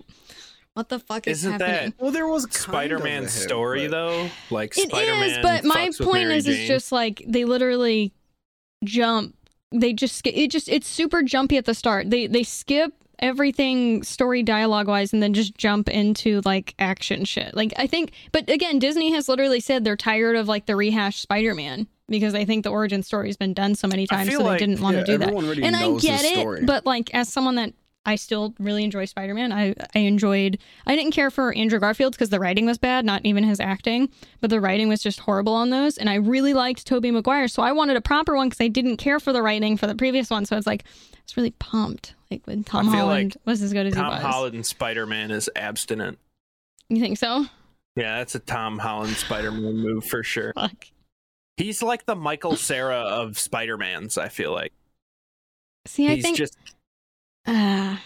[0.75, 1.95] what the fuck is Isn't that?
[1.99, 4.31] Well, there was kind of a Spider-Man's hint, story but- though?
[4.51, 5.43] Like It is, Spider-Man.
[5.43, 8.13] but my point Mary is, it's just like they literally
[8.85, 9.37] jump.
[9.73, 12.11] They just it just it's super jumpy at the start.
[12.11, 17.55] They they skip everything story dialogue wise and then just jump into like action shit.
[17.55, 21.23] Like I think, but again, Disney has literally said they're tired of like the rehashed
[21.23, 24.67] Spider-Man because they think the origin story's been done so many times, so like- they
[24.67, 25.33] didn't want yeah, to do that.
[25.63, 26.65] And I get it, story.
[26.65, 27.73] but like as someone that
[28.07, 29.53] I still really enjoy Spider-Man.
[29.53, 30.59] I I enjoyed.
[30.87, 34.09] I didn't care for Andrew Garfield's because the writing was bad, not even his acting,
[34.41, 35.99] but the writing was just horrible on those.
[35.99, 38.97] And I really liked Tobey Maguire, so I wanted a proper one because I didn't
[38.97, 40.47] care for the writing for the previous one.
[40.47, 42.15] So it's like I was really pumped.
[42.31, 44.23] Like when Tom I Holland like was as good as Tom he was.
[44.23, 46.19] Holland and Spider-Man is abstinent.
[46.89, 47.47] You think so?
[47.97, 50.53] Yeah, that's a Tom Holland Spider-Man move for sure.
[50.55, 50.87] Fuck.
[51.57, 54.17] He's like the Michael Cera of Spider Man's.
[54.17, 54.73] I feel like
[55.87, 56.57] See, I he's think just
[57.47, 57.97] uh,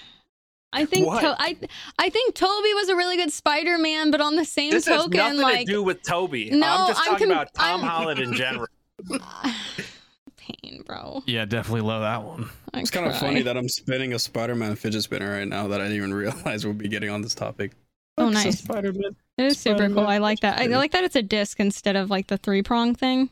[0.73, 1.57] I think to- I
[1.99, 5.17] I think Tobey was a really good Spider-Man, but on the same this has token,
[5.19, 6.51] nothing like to do with Tobey.
[6.51, 8.67] No, I'm just I'm talking com- about Tom I'm- Holland in general.
[10.37, 11.23] pain, bro.
[11.27, 12.49] Yeah, definitely love that one.
[12.73, 15.81] I It's kind of funny that I'm spinning a Spider-Man fidget spinner right now that
[15.81, 17.73] I didn't even realize we'll be getting on this topic.
[18.19, 18.59] Oh, It's nice.
[18.61, 19.17] Spider-Man.
[19.39, 20.01] It is super cool.
[20.07, 20.61] I like that.
[20.61, 23.31] I like that it's a disc instead of like the three prong thing.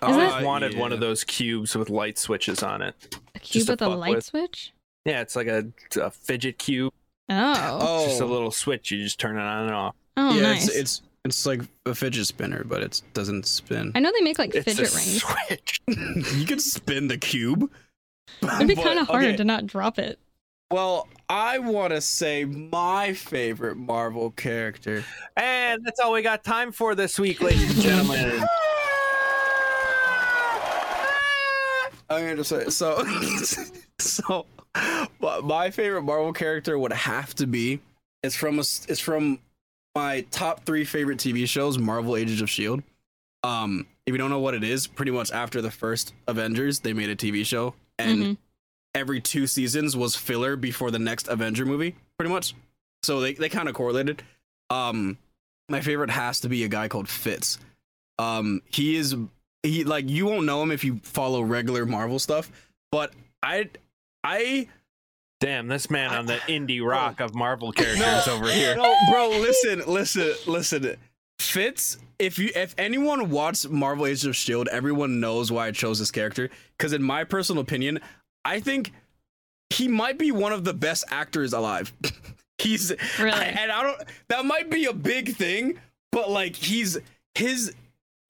[0.00, 0.46] I Is always it?
[0.46, 3.18] wanted one of those cubes with light switches on it.
[3.34, 4.24] A cube with a light with.
[4.24, 4.72] switch.
[5.08, 5.66] Yeah, it's like a,
[6.00, 6.92] a fidget cube.
[7.30, 8.28] Oh, Oh, It's just a oh.
[8.28, 8.90] little switch.
[8.90, 9.94] You just turn it on and off.
[10.18, 10.68] oh, yeah, nice.
[10.68, 13.92] it's it's it's like a fidget spinner, but it doesn't spin.
[13.94, 15.22] I know they make like It's fidget a rings.
[15.22, 15.80] switch.
[16.38, 17.70] you can spin the cube.
[18.42, 20.18] It'd be But, kind of hard okay, to not drop it.
[20.70, 25.02] Well, I want to say my favorite Marvel character.
[25.36, 28.42] And that's all we got time for this week, ladies and gentlemen.
[32.10, 33.04] I'm gonna say so.
[33.98, 34.46] so,
[35.42, 37.80] my favorite Marvel character would have to be.
[38.22, 38.60] It's from a.
[38.62, 39.38] It's from
[39.94, 42.82] my top three favorite TV shows, Marvel Agents of Shield.
[43.42, 46.92] Um, if you don't know what it is, pretty much after the first Avengers, they
[46.92, 48.36] made a TV show, and Mhm.
[48.94, 52.54] every two seasons was filler before the next Avenger movie, pretty much.
[53.02, 54.22] So they, they kind of correlated.
[54.70, 55.18] Um,
[55.68, 57.58] my favorite has to be a guy called Fitz.
[58.18, 59.14] Um, he is
[59.62, 62.50] he like you won't know him if you follow regular Marvel stuff,
[62.92, 63.70] but I
[64.24, 64.68] I
[65.40, 68.74] Damn, this man on the indie rock of Marvel characters over here.
[68.74, 70.96] no, bro, listen, listen, listen.
[71.38, 76.00] Fitz, if you if anyone watched Marvel Agents of Shield, everyone knows why I chose
[76.00, 76.50] this character.
[76.76, 78.00] Because in my personal opinion,
[78.44, 78.92] I think
[79.70, 81.92] he might be one of the best actors alive.
[82.58, 83.44] he's Really?
[83.44, 84.02] and I don't.
[84.28, 85.78] That might be a big thing,
[86.10, 86.98] but like he's
[87.36, 87.74] his.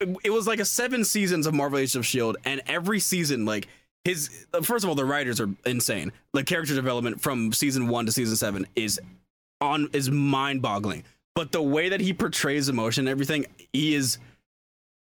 [0.01, 3.67] It was like a seven seasons of Marvel Agents of Shield, and every season, like
[4.05, 4.47] his.
[4.63, 6.13] First of all, the writers are insane.
[6.33, 9.01] Like character development from season one to season seven is
[9.61, 11.05] on is mind boggling.
[11.35, 14.19] But the way that he portrays emotion and everything, he is.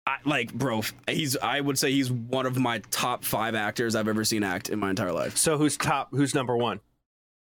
[0.05, 1.37] I, like, bro, he's.
[1.37, 4.79] I would say he's one of my top five actors I've ever seen act in
[4.79, 5.37] my entire life.
[5.37, 6.09] So who's top?
[6.11, 6.81] Who's number one?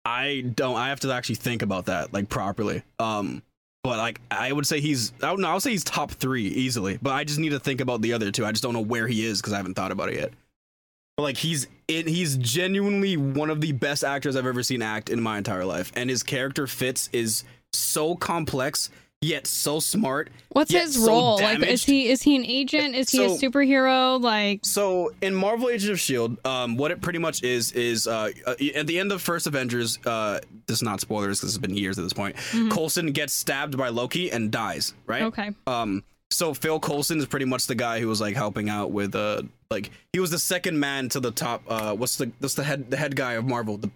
[0.05, 0.75] I don't.
[0.75, 2.83] I have to actually think about that like properly.
[2.99, 3.43] Um,
[3.87, 5.13] but like I would say he's.
[5.23, 5.47] I don't know.
[5.47, 6.99] I'll say he's top three easily.
[7.01, 8.45] But I just need to think about the other two.
[8.45, 10.33] I just don't know where he is because I haven't thought about it yet.
[11.15, 12.05] But like he's in.
[12.05, 15.93] He's genuinely one of the best actors I've ever seen act in my entire life,
[15.95, 18.89] and his character Fitz is so complex
[19.21, 20.29] yet so smart.
[20.49, 21.35] What's yet his so role?
[21.39, 22.95] Like, is he is he an agent?
[22.95, 24.21] Is he a superhero?
[24.21, 28.31] Like, So in Marvel Agents of Shield, um, what it pretty much is is uh,
[28.45, 31.75] uh, at the end of first Avengers, uh, this is not spoilers because it's been
[31.75, 32.35] years at this point.
[32.51, 32.71] Mhm.
[32.71, 34.93] Coulson gets stabbed by Loki and dies.
[35.05, 35.23] Right.
[35.23, 36.03] okay, Um.
[36.29, 39.43] So Phil Coulson is pretty much the guy who was like helping out with uh
[39.71, 41.63] like he was the second man to the top.
[41.69, 43.89] Uh, what's the what's the head the head guy of Marvel the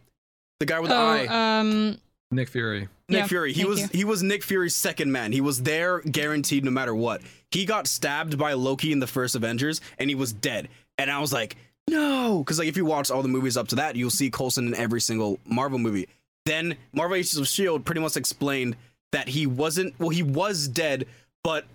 [0.61, 1.27] the guy with the eye.
[1.29, 1.97] oh, um,
[2.31, 2.87] Nick Fury.
[3.11, 3.53] Nick Yeah, Fury.
[3.53, 3.87] He was you.
[3.91, 5.31] he was Nick Fury's second man.
[5.31, 7.21] He was there guaranteed no matter what.
[7.51, 10.69] He got stabbed by Loki in the first Avengers and he was dead.
[10.97, 11.55] And I was like,
[11.89, 14.67] no, because like if you watch all the movies up to that, you'll see Coulson
[14.67, 16.07] in every single Marvel movie.
[16.45, 18.75] Then Marvel Agents of Shield pretty much explained
[19.11, 21.05] that he wasn't well, he was dead,
[21.43, 21.65] but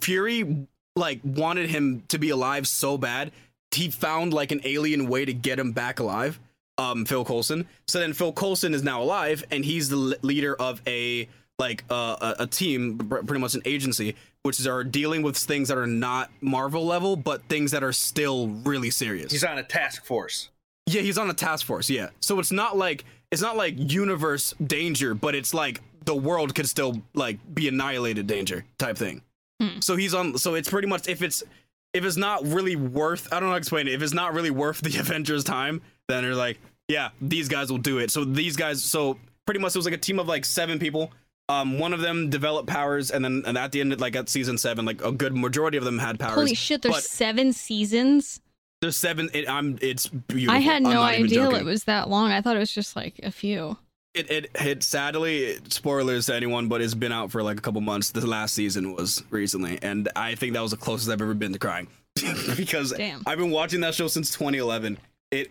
[0.00, 3.32] Fury like wanted him to be alive so bad,
[3.72, 6.38] he found like an alien way to get him back alive
[6.78, 7.66] um Phil Coulson.
[7.86, 12.34] So then Phil Coulson is now alive and he's the leader of a like uh,
[12.38, 15.86] a, a team, pretty much an agency, which is are dealing with things that are
[15.86, 19.30] not Marvel level, but things that are still really serious.
[19.30, 20.50] He's on a task force.
[20.86, 21.88] yeah, he's on a task force.
[21.88, 26.54] Yeah, so it's not like it's not like universe danger, but it's like the world
[26.54, 29.22] could still like be annihilated danger type thing.
[29.62, 29.78] Hmm.
[29.80, 30.36] So he's on.
[30.38, 31.44] So it's pretty much if it's
[31.92, 33.28] if it's not really worth.
[33.32, 33.94] I don't know how to explain it.
[33.94, 37.78] If it's not really worth the Avengers time, then they're like, yeah, these guys will
[37.78, 38.10] do it.
[38.10, 38.82] So these guys.
[38.82, 41.12] So pretty much it was like a team of like seven people.
[41.48, 44.56] Um, one of them developed powers, and then and at the end, like at season
[44.56, 46.34] seven, like a good majority of them had powers.
[46.34, 46.82] holy shit!
[46.82, 48.40] There's but- seven seasons.
[48.80, 49.30] There's seven.
[49.32, 49.78] It, I'm.
[49.80, 50.54] It's beautiful.
[50.54, 52.32] I had no idea it was that long.
[52.32, 53.78] I thought it was just like a few.
[54.14, 57.80] It it it sadly spoilers to anyone, but it's been out for like a couple
[57.80, 58.10] months.
[58.10, 61.52] The last season was recently, and I think that was the closest I've ever been
[61.52, 61.88] to crying
[62.56, 63.22] because Damn.
[63.26, 64.98] I've been watching that show since 2011.
[65.30, 65.50] It,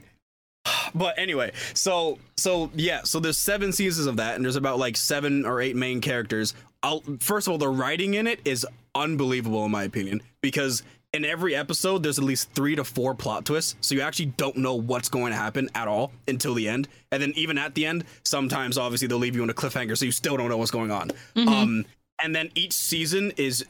[0.95, 4.97] but anyway, so so yeah, so there's seven seasons of that, and there's about like
[4.97, 6.53] seven or eight main characters.
[6.81, 11.23] I'll, first of all, the writing in it is unbelievable in my opinion because in
[11.23, 14.75] every episode there's at least three to four plot twists, so you actually don't know
[14.75, 18.03] what's going to happen at all until the end, and then even at the end,
[18.23, 20.91] sometimes obviously they'll leave you on a cliffhanger, so you still don't know what's going
[20.91, 21.11] on.
[21.35, 21.47] Mhm.
[21.47, 21.85] Um,
[22.21, 23.65] and then each season is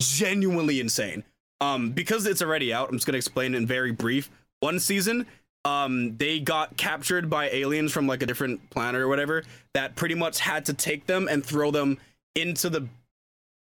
[0.00, 1.24] genuinely insane.
[1.60, 4.30] Um, because it's already out, I'm just gonna explain in very brief.
[4.60, 5.26] One season,
[5.64, 9.44] um, they got captured by aliens from like a different planet or whatever
[9.74, 11.98] that pretty much had to take them and throw them
[12.34, 12.88] into the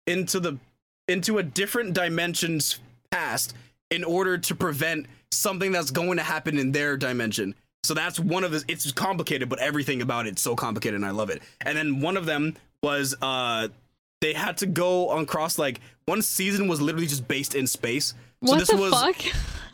[0.07, 0.59] into the
[1.09, 3.55] into a different dimension's past
[3.91, 7.55] in order to prevent something that's going to happen in their dimension.
[7.83, 11.11] So that's one of the it's complicated, but everything about it's so complicated and I
[11.11, 11.43] love it.
[11.61, 13.69] And then one of them was uh
[14.21, 18.15] they had to go across like one season was literally just based in space.
[18.45, 19.17] So what this the was fuck?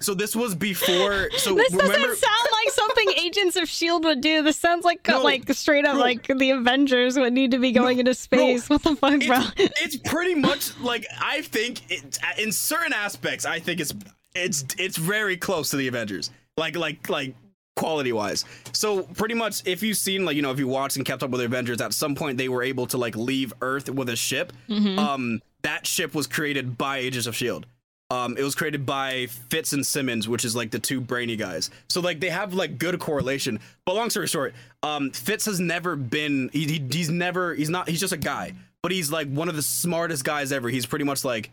[0.00, 4.20] so this was before so This remember doesn't sound like something Agents of Shield would
[4.20, 4.42] do.
[4.42, 7.98] This sounds like No, like straight up like the Avengers would need to be going
[7.98, 8.68] into space.
[8.70, 9.40] what the fuck, bro?
[9.56, 13.92] it's, it's pretty much like I think it, in certain aspects I think it's
[14.34, 16.30] it's it's very close to the Avengers.
[16.56, 17.34] Like like like
[17.76, 18.44] quality wise.
[18.72, 21.30] So pretty much if you've seen like you know if you watched and kept up
[21.30, 24.16] with the Avengers at some point they were able to like leave Earth with a
[24.16, 24.52] ship.
[24.70, 27.66] Um that ship was created by Agents of Shield.
[28.10, 31.70] Um, it was created by Fitz and Simmons, which is like the two brainy guys.
[31.88, 33.60] So like they have like good correlation.
[33.86, 36.50] But long story short, um, Fitz has never been.
[36.52, 37.54] He, he he's never.
[37.54, 37.88] He's not.
[37.88, 38.54] He's just a guy.
[38.82, 40.68] But he's like one of the smartest guys ever.
[40.68, 41.50] He's pretty much like.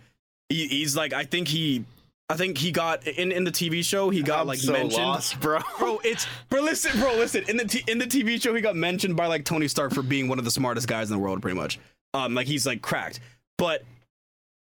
[0.50, 1.13] He, he's like.
[1.13, 1.86] I think he.
[2.30, 4.10] I think he got in in the TV show.
[4.10, 5.04] He got I'm like so mentioned.
[5.04, 5.60] lost, bro.
[5.80, 6.62] Bro, it's bro.
[6.62, 7.13] Listen, bro.
[7.15, 7.43] Listen.
[7.48, 10.02] In the t- in the TV show, he got mentioned by like Tony Stark for
[10.02, 11.80] being one of the smartest guys in the world, pretty much.
[12.13, 13.20] Um, like he's like cracked,
[13.58, 13.84] but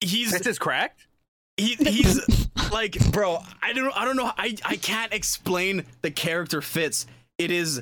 [0.00, 1.05] he's This is cracked.
[1.56, 2.20] He he's
[2.72, 7.06] like bro i don't i don't know i i can't explain the character Fitz
[7.38, 7.80] it is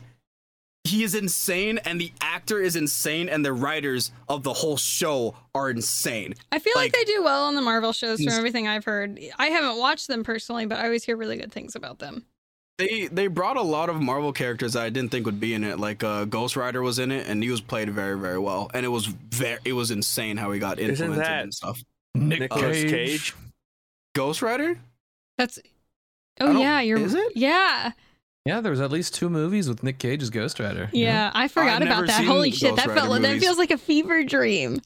[0.84, 5.34] he is insane and the actor is insane and the writers of the whole show
[5.54, 8.68] are insane I feel like, like- they do well on the Marvel shows from everything
[8.68, 9.18] I've heard.
[9.38, 12.26] I haven't watched them personally, but I always hear really good things about them.
[12.78, 15.62] they they brought a lot of marvel characters that i didn't think would be in
[15.64, 18.68] it like uh ghost rider was in it and he was played very very well
[18.74, 21.82] and it was very it was insane how he got Isn't implemented that- and stuff
[22.16, 23.34] Nicolas Cage.
[24.14, 24.78] Ghost rider
[25.38, 25.58] That's
[26.40, 27.36] Oh yeah, you're is it?
[27.36, 27.92] Yeah.
[28.44, 30.90] Yeah, there was at least two movies with Nick Cage as Ghost Rider.
[30.92, 32.16] Yeah, I forgot I've about never that.
[32.18, 33.42] seen Holy shit, Ghost that Rider felt that movies.
[33.42, 34.80] feels like a fever dream.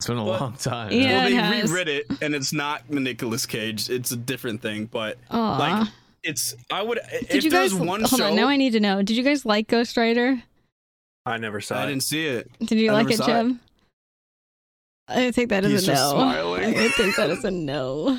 [0.00, 0.90] It's been a But- long time.
[0.92, 1.18] Yeah.
[1.18, 1.70] well it they has.
[1.70, 5.58] rewrit it and it's not Nicolas cage it's a different thing but Aw.
[5.58, 5.88] like
[6.24, 8.70] it's i would Did if you guys there's one hold show on, now I need
[8.72, 9.02] to know.
[9.02, 10.42] Did you guys like Ghost Rider?
[11.26, 11.78] I never saw it.
[11.78, 11.88] i it.
[11.90, 13.28] didn't see it Did you I like never it, saw it.
[13.28, 13.60] Jim?
[15.08, 16.10] I think that is He's a no.
[16.14, 16.76] smiling.
[16.78, 18.18] I think that is a no.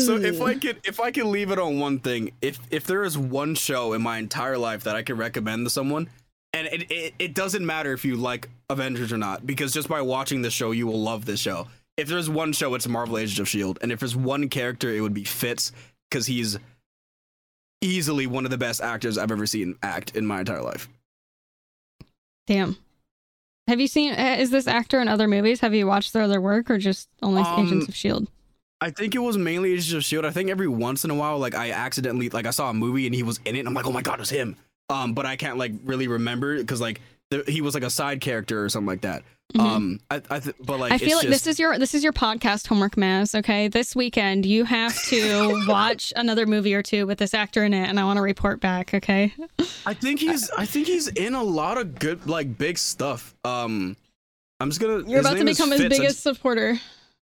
[0.00, 3.04] So if i could if i could leave it on one thing if if there
[3.04, 6.08] is one show in my entire life that i could recommend to someone
[6.54, 10.00] and it, it, it doesn't matter if you like avengers or not because just by
[10.00, 13.38] watching the show you will love this show if there's one show it's marvel agents
[13.40, 15.72] of shield and if there's one character it would be fitz
[16.10, 16.58] because he's
[17.80, 20.88] easily one of the best actors i've ever seen act in my entire life
[22.48, 22.76] Damn.
[23.68, 24.12] Have you seen?
[24.14, 25.60] uh, Is this actor in other movies?
[25.60, 28.26] Have you watched their other work or just only Um, Agents of Shield?
[28.82, 30.24] I think it was mainly Agents of Shield.
[30.24, 33.06] I think every once in a while, like I accidentally, like I saw a movie
[33.06, 33.60] and he was in it.
[33.60, 34.56] And I'm like, oh my god, it was him.
[34.90, 38.20] Um, but I can't like really remember because like the, he was like a side
[38.20, 39.22] character or something like that.
[39.56, 40.94] Um, I, I th- but like Mm-hmm.
[40.94, 43.38] I feel like just, this is your this is your podcast homework, Maz.
[43.38, 47.74] Okay, this weekend you have to watch another movie or two with this actor in
[47.74, 48.94] it, and I want to report back.
[48.94, 49.32] Okay.
[49.86, 53.34] I think he's, I think he's in a lot of good like big stuff.
[53.44, 53.96] Um,
[54.58, 55.08] I'm just gonna.
[55.08, 56.80] You're about to become his biggest supporter.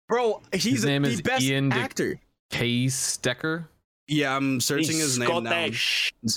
[0.09, 0.41] Just- bro.
[0.53, 2.19] He's His name the is best Ian Dick- actor.
[2.49, 3.65] Case Stecker.
[4.07, 5.51] Yeah, I'm searching He's his name now.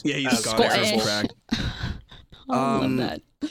[0.04, 0.72] Yeah, he's Uh, Scottish.
[0.92, 1.02] as Scottish.
[1.02, 1.26] crack.
[2.50, 3.50] I Um, love that.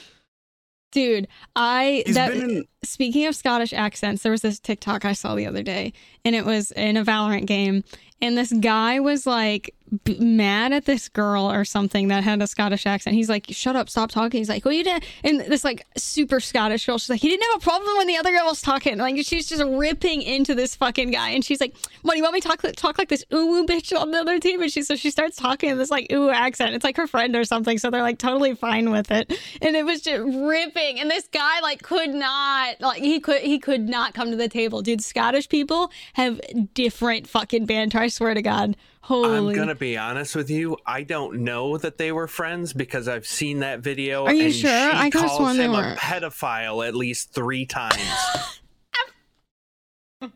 [0.92, 2.64] Dude, I that in.
[2.84, 6.44] speaking of Scottish accents, there was this TikTok I saw the other day, and it
[6.44, 7.82] was in a Valorant game,
[8.20, 9.74] and this guy was like
[10.04, 13.14] b- mad at this girl or something that had a Scottish accent.
[13.14, 16.40] He's like, "Shut up, stop talking." He's like, "Well, you didn't." And this like super
[16.40, 18.98] Scottish girl, she's like, "He didn't have a problem when the other girl was talking."
[18.98, 22.34] Like she's just ripping into this fucking guy, and she's like, "What do you want
[22.34, 24.96] me to talk talk like this ooh bitch on the other team?" And she so
[24.96, 26.74] she starts talking in this like ooh accent.
[26.74, 29.32] It's like her friend or something, so they're like totally fine with it.
[29.60, 33.58] And it was just ripping, and this guy like could not like he could he
[33.58, 35.02] could not come to the table, dude.
[35.02, 36.40] Scottish people have
[36.74, 37.98] different fucking banter.
[37.98, 38.76] I swear to God.
[39.04, 39.52] Holy.
[39.52, 40.76] I'm gonna be honest with you.
[40.86, 44.26] I don't know that they were friends because I've seen that video.
[44.26, 44.70] Are you and sure?
[44.70, 45.98] She I could've calls sworn they him a weren't.
[45.98, 47.96] pedophile at least three times.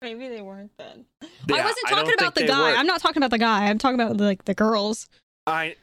[0.00, 1.04] Maybe they weren't then.
[1.22, 1.26] I
[1.64, 2.72] wasn't don't talking about the guy.
[2.72, 2.76] were.
[2.76, 3.66] I'm not talking about the guy.
[3.66, 5.08] I'm talking about like the girls.
[5.46, 5.76] I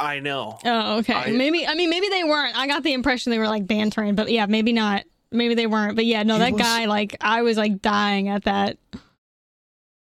[0.00, 0.58] I know.
[0.64, 1.14] Oh, okay.
[1.14, 2.58] I- maybe I mean maybe they weren't.
[2.58, 5.04] I got the impression they were like bantering, but yeah, maybe not.
[5.30, 5.94] Maybe they weren't.
[5.94, 8.76] But yeah, no, that was- guy like I was like dying at that.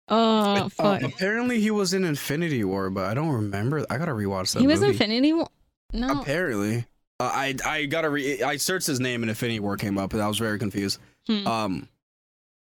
[0.09, 1.03] Oh Uh, fuck.
[1.03, 3.87] apparently, he was in Infinity War, but I don't remember.
[3.89, 4.61] I gotta rewatch that.
[4.61, 4.93] he was movie.
[4.93, 5.49] Infinity War.
[5.93, 6.21] No.
[6.21, 6.85] Apparently,
[7.21, 10.21] uh, I I gotta re- I searched his name and Infinity War came up, and
[10.23, 10.99] I was very confused.
[11.27, 11.47] Hmm.
[11.47, 11.89] Um,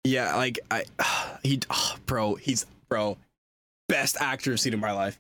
[0.04, 0.86] Yeah, like I,
[1.44, 3.18] he, oh, bro, he's bro,
[3.90, 5.20] best actor I've seen in my life.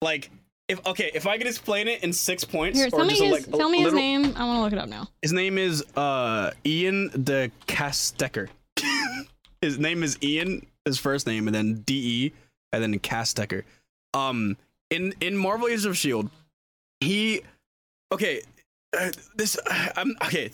[0.00, 0.30] Like,
[0.68, 3.30] if okay, if I could explain it in six points, Here, or tell me his
[3.46, 4.32] like, tell me his little- name.
[4.36, 5.08] I want to look it up now.
[5.20, 8.48] His name is uh Iain De Caestecker.
[9.62, 12.32] His name is Ian, his first name, and then D E,
[12.72, 13.62] and then Caestecker.
[14.12, 14.58] Um,
[14.90, 16.28] in in Marvel Agents of Shield,
[17.00, 17.42] he,
[18.12, 18.42] okay,
[18.98, 19.56] uh, this
[19.96, 20.50] I'm okay.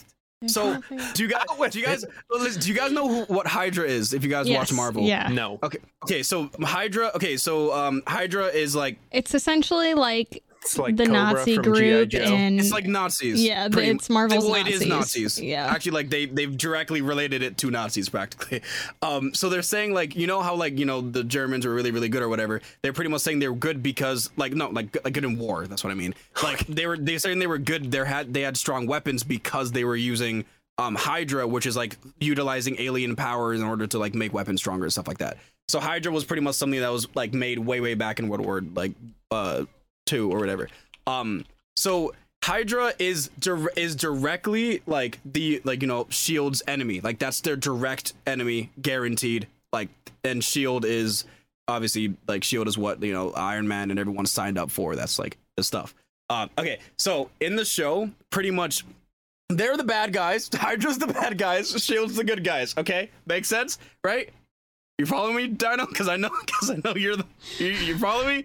[0.46, 0.80] So
[1.14, 4.12] do you guys do you guys listen, do you guys know who, what Hydra is?
[4.12, 5.28] If you guys watch Marvel, Yeah.
[5.32, 5.58] No.
[5.64, 7.10] Okay, okay, so Hydra.
[7.16, 11.64] Okay, so um, Hydra is like It's essentially like, It's like the Cobra Nazi from
[11.64, 13.42] group and it's like Nazis.
[13.42, 14.88] yeah, the- pretty- it's Marvel's well, it is Nazis.
[14.88, 15.40] Nazis.
[15.40, 15.66] Yeah.
[15.66, 18.60] actually, like they they've directly related it to Nazis practically.
[19.02, 21.90] Um, so they're saying like you know how like you know the Germans were really
[21.90, 22.60] really good or whatever.
[22.82, 25.66] They're pretty much saying they were good because like no like like good in war.
[25.66, 26.14] That's what I mean.
[26.42, 27.90] Like they were they saying they were good.
[27.90, 30.44] They had they had strong weapons because they were using
[30.78, 34.84] um Hydra, which is like utilizing alien powers in order to like make weapons stronger
[34.84, 35.38] and stuff like that.
[35.68, 38.44] So Hydra was pretty much something that was like made way way back in World
[38.44, 38.92] War like
[39.30, 39.64] uh
[40.08, 40.68] two or whatever.
[41.06, 41.44] Um,
[41.76, 47.00] so Hydra is dir- is directly like the like you know Shield's enemy.
[47.00, 49.46] Like that's their direct enemy, guaranteed.
[49.72, 49.88] Like
[50.24, 51.24] and Shield is
[51.66, 54.96] obviously like Shield is what you know Iron Man and everyone signed up for.
[54.96, 55.94] That's like the stuff.
[56.30, 58.84] Uh, okay, so in the show, pretty much
[59.48, 60.48] they're the bad guys.
[60.54, 61.70] Hydra's the bad guys.
[61.82, 62.74] Shield's the good guys.
[62.76, 64.30] Okay, makes sense, right?
[64.98, 65.86] You follow me, Dino?
[65.86, 67.24] Because I know, because I know you're the.
[67.58, 68.44] You, you follow me?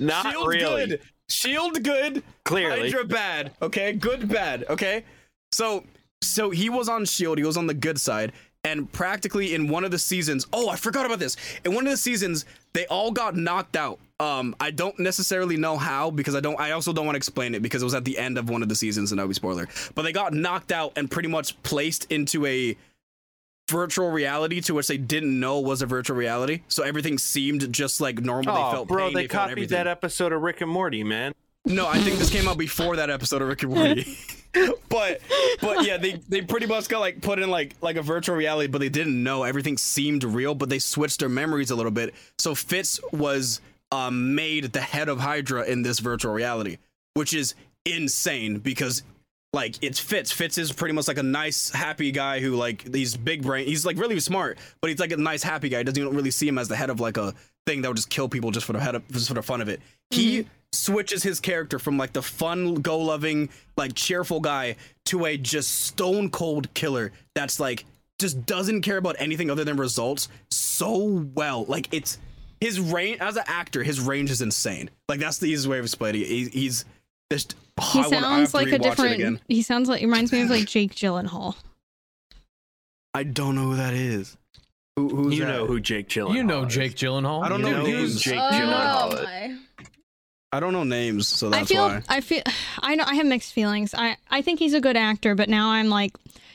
[0.00, 0.86] Not Shield really.
[0.86, 1.00] good.
[1.30, 2.22] Shield good.
[2.44, 2.90] Clearly.
[2.90, 3.52] Hydra bad.
[3.62, 4.64] Okay, good bad.
[4.68, 5.04] Okay,
[5.52, 5.84] so
[6.20, 7.38] so he was on Shield.
[7.38, 8.32] He was on the good side,
[8.64, 10.46] and practically in one of the seasons.
[10.52, 11.36] Oh, I forgot about this.
[11.64, 14.00] In one of the seasons, they all got knocked out.
[14.18, 16.58] Um, I don't necessarily know how because I don't.
[16.58, 18.62] I also don't want to explain it because it was at the end of one
[18.64, 19.68] of the seasons, and that would be spoiler.
[19.94, 22.76] But they got knocked out and pretty much placed into a
[23.68, 26.62] virtual reality to which they didn't know was a virtual reality.
[26.68, 28.54] So everything seemed just like normal.
[28.54, 31.32] they Oh, felt bro, pain, they felt copied that episode of Rick and Morty, man.
[31.64, 34.18] No, I think this came out before that episode of Rick and Morty.
[34.88, 35.20] but
[35.60, 38.66] but yeah, they they pretty much got like put in like like a virtual reality,
[38.66, 42.14] but they didn't know everything seemed real, but they switched their memories a little bit.
[42.38, 43.60] So Fitz was
[43.92, 46.78] um made the head of Hydra in this virtual reality,
[47.14, 47.54] which is
[47.86, 49.02] insane because
[49.52, 50.32] like it's Fitz.
[50.32, 53.66] Fitz is pretty much like a nice, happy guy who like he's big brain.
[53.66, 55.82] He's like really smart, but he's like a nice, happy guy.
[55.82, 57.34] Doesn't even really see him as the head of like a
[57.66, 59.60] thing that would just kill people just for the head of just for the fun
[59.60, 59.80] of it.
[60.10, 60.48] He mm-hmm.
[60.72, 64.76] switches his character from like the fun, go loving, like cheerful guy
[65.06, 67.84] to a just stone cold killer that's like
[68.18, 71.64] just doesn't care about anything other than results so well.
[71.66, 72.18] Like it's
[72.60, 74.88] his range as an actor, his range is insane.
[75.08, 76.28] Like that's the easiest way of explaining it.
[76.28, 76.84] He, he's
[77.32, 79.08] just oh, he I I sounds like a rewatch it again.
[79.18, 79.40] different.
[79.48, 81.54] He sounds like he reminds me of like Jake Gyllenhaal.
[83.14, 84.36] I don't know who that is.
[84.96, 85.48] Who, who's you that?
[85.52, 86.64] know who Jake Gyllenhaal You know.
[86.66, 87.42] Jake Gyllenhaal.
[87.44, 89.22] I don't You know know who who is- Jake Oh Gyllenhaal is.
[89.24, 89.56] my.
[90.54, 92.02] I don't know names, so that's I feel why.
[92.10, 92.42] I feel
[92.80, 93.94] I know I have mixed feelings.
[93.94, 96.12] I I think he's a good actor, but now I'm like,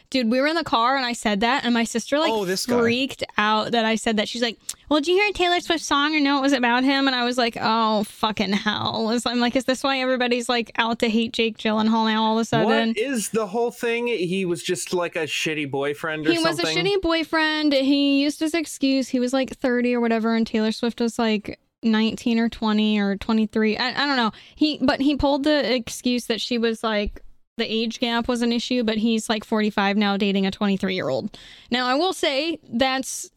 [0.10, 2.46] dude, we were in the car and I said that, and my sister like Oh,
[2.46, 2.80] this guy.
[2.80, 4.28] freaked out that I said that.
[4.28, 4.58] She's like,
[4.90, 6.38] "Well, did you hear a Taylor Swift song or no?
[6.40, 9.84] It was about him." And I was like, "Oh fucking hell!" I'm like, "Is this
[9.84, 13.30] why everybody's like out to hate Jake Gyllenhaal now all of a sudden?" What is
[13.30, 14.08] the whole thing?
[14.08, 16.42] He was just like a shitty boyfriend or something?
[16.44, 17.74] He was a shitty boyfriend.
[17.74, 19.10] He used his excuse.
[19.10, 23.16] He was like 30 or whatever, and Taylor Swift was like 19 or 20 or
[23.18, 23.78] 23.
[23.78, 24.32] I, I don't know.
[24.56, 27.22] He but he pulled the excuse that she was like
[27.58, 31.10] the age gap was an issue, but he's like 45 now dating a 23 year
[31.10, 31.38] old.
[31.72, 33.30] Now I will say that's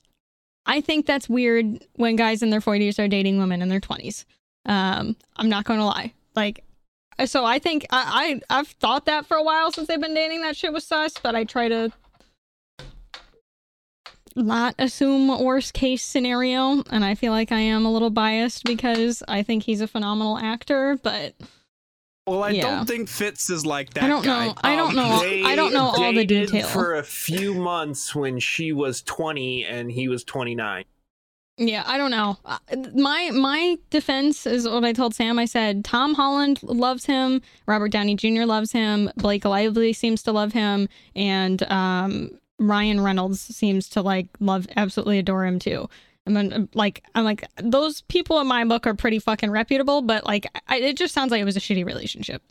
[0.66, 4.26] I think that's weird when guys in their 40s are dating women in their 20s.
[4.66, 6.12] Um, I'm not going to lie.
[6.36, 6.62] Like
[7.24, 10.42] so I think I, I I've thought that for a while since they've been dating
[10.42, 11.90] that shit was sus, but I try to
[14.36, 19.24] not assume worst case scenario and i feel like i am a little biased because
[19.26, 21.34] i think he's a phenomenal actor but
[22.30, 22.62] Well, I Yeah.
[22.76, 24.46] don't think Fitz is like that I don't guy.
[24.46, 24.54] know.
[24.62, 25.18] I don't know.
[25.20, 26.70] They I don't know all the details.
[26.70, 30.84] for a few months when she was 20 and he was 29.
[31.58, 32.56] yeah i don't know Uh,
[32.94, 37.90] my my defense is what i told sam i said tom holland loves him robert
[37.92, 43.90] downey jr loves him blake lively seems to love him and um ryan reynolds seems
[43.90, 45.86] to like love absolutely adore him too
[46.36, 50.24] I mean, like, I'm like, those people in my book are pretty fucking reputable, but
[50.24, 52.42] like, I, it just sounds like it was a shitty relationship.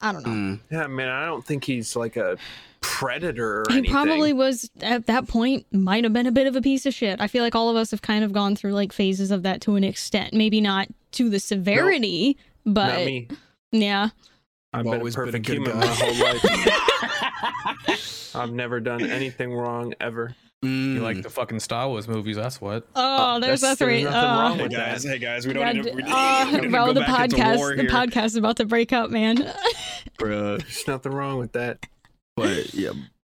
[0.00, 0.32] I don't know.
[0.32, 0.60] Mm.
[0.70, 2.36] Yeah, man, I don't think he's like a
[2.80, 3.92] predator or he anything.
[3.92, 7.20] probably was at that point might have been a bit of a piece of shit
[7.20, 9.60] i feel like all of us have kind of gone through like phases of that
[9.60, 13.28] to an extent maybe not to the severity Not but me.
[13.70, 14.08] yeah
[14.72, 15.78] I've I've been a always been a good human guy.
[15.78, 16.42] my whole life.
[18.34, 20.34] I've never done anything wrong ever.
[20.64, 20.94] Mm.
[20.94, 22.36] You like the fucking Star Wars movies?
[22.36, 22.86] That's what.
[22.94, 24.02] Oh, there's that's- that's right.
[24.02, 25.08] there's nothing wrong Hey with guys, that.
[25.10, 25.92] hey guys, we don't God, need to.
[25.92, 29.10] We, uh, we need bro, go the podcast, the podcast is about to break up,
[29.10, 29.36] man.
[30.18, 30.60] Bruh.
[30.60, 31.84] There's nothing wrong with that.
[32.36, 32.90] But yeah,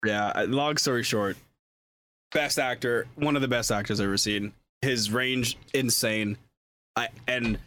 [0.05, 0.45] yeah.
[0.49, 1.37] Long story short,
[2.33, 4.51] best actor, one of the best actors I've ever seen.
[4.81, 6.37] His range insane.
[6.97, 7.57] I and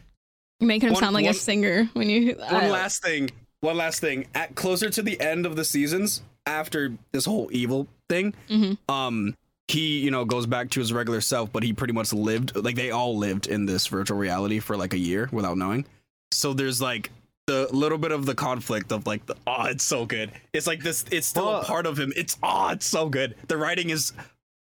[0.59, 2.35] You're making him One- sound like one- a singer when you.
[2.35, 3.31] one I- last thing,
[3.61, 4.27] one last thing.
[4.35, 8.77] At closer to the end of the seasons, after this whole evil thing, Mhm.
[8.87, 9.35] um,
[9.67, 12.75] he you know goes back to his regular self, but he pretty much lived like
[12.75, 15.85] they all lived in this virtual reality for like a year without knowing.
[16.31, 17.11] So there's like
[17.47, 20.31] the little bit of the conflict of like the oh it's so good.
[20.53, 21.05] It's like this.
[21.11, 22.11] It's still Well- a part of him.
[22.15, 23.35] It's oh it's so good.
[23.47, 24.13] The writing is.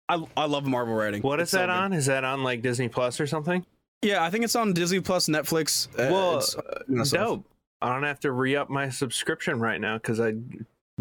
[0.09, 1.21] I, I love Marvel writing.
[1.21, 1.71] What is It's so that good.
[1.71, 1.93] on?
[1.93, 3.65] Is that on like Disney Plus or something?
[4.01, 5.87] Yeah, I think it's on Disney Plus, Netflix.
[5.97, 6.57] uh, Well, it's,
[6.89, 7.45] you Dope.
[7.81, 10.33] I don't have to re up my subscription right now because I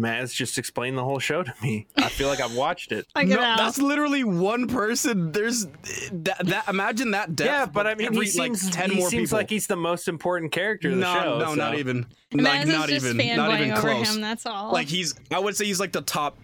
[0.01, 1.85] Maz just explained the whole show to me.
[1.97, 3.05] I feel like I've watched it.
[3.15, 3.57] I get no, out.
[3.57, 5.31] that's literally one person.
[5.31, 5.67] There's
[6.11, 6.37] that.
[6.45, 7.47] that imagine that depth.
[7.47, 9.37] yeah, but I mean, every, he seems like, ten he more seems people.
[9.39, 11.39] like he's the most important character of the no, show.
[11.39, 12.05] no, not even.
[12.33, 13.17] Maz Like, is not just even.
[13.37, 14.15] Not fanboying even over close.
[14.15, 14.21] him.
[14.21, 14.71] That's all.
[14.73, 15.13] Like he's.
[15.29, 16.37] I would say he's like the top,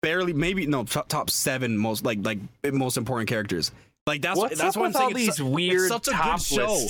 [0.00, 2.38] barely, maybe no top, top seven most like like
[2.72, 3.70] most important characters.
[4.06, 5.88] Like that's What's that's up why I'm with saying all it's these su- weird it's
[5.88, 6.86] such a top good show.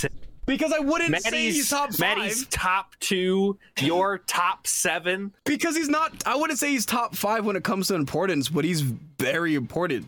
[0.46, 0.62] Lists?
[0.62, 2.18] Because I wouldn't say he's top five.
[2.18, 5.32] Maddie's top two, your top seven.
[5.44, 8.64] because he's not i wouldn't say he's top five when it comes to importance but
[8.64, 10.06] he's very important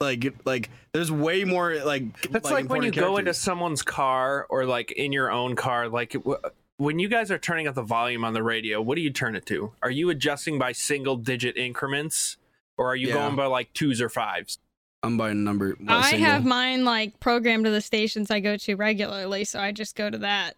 [0.00, 4.46] like like there's way more like That's like, when you important go into someone's car
[4.48, 5.88] or like in your own car.
[5.88, 6.38] Like w-
[6.76, 9.34] when you guys are turning up the volume on the radio, what do you turn
[9.34, 9.72] it to?
[9.82, 12.36] Are you adjusting by single digit increments,
[12.76, 13.14] or are you Yeah.
[13.14, 14.58] going by like twos or fives?
[15.02, 16.26] I'm by number what, I single.
[16.30, 20.10] have mine like programmed to the stations I go to regularly, so I just go
[20.10, 20.54] to that.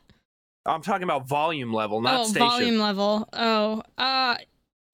[0.67, 2.49] I'm talking about volume level, not oh, station.
[2.49, 3.29] volume level.
[3.33, 4.37] Oh, uh,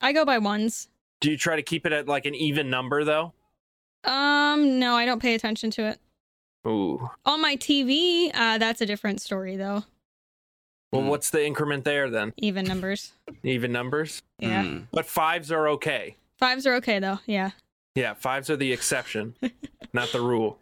[0.00, 0.88] I go by ones.
[1.20, 3.32] Do you try to keep it at like an even number though?
[4.04, 5.98] Um, no, I don't pay attention to it.
[6.66, 7.08] Ooh.
[7.24, 9.84] On my TV, uh, that's a different story though.
[10.92, 11.08] Well, Hmm.
[11.08, 12.32] what's the increment there then?
[12.36, 13.12] Even numbers.
[13.42, 14.22] Even numbers?
[14.38, 14.86] Yeah, Mm.
[14.92, 16.16] But fives are okay.
[16.38, 17.18] fives are okay though.
[17.26, 17.50] Yeah,
[17.96, 19.34] Yeah, fives are the exception,
[19.92, 20.60] not the rule.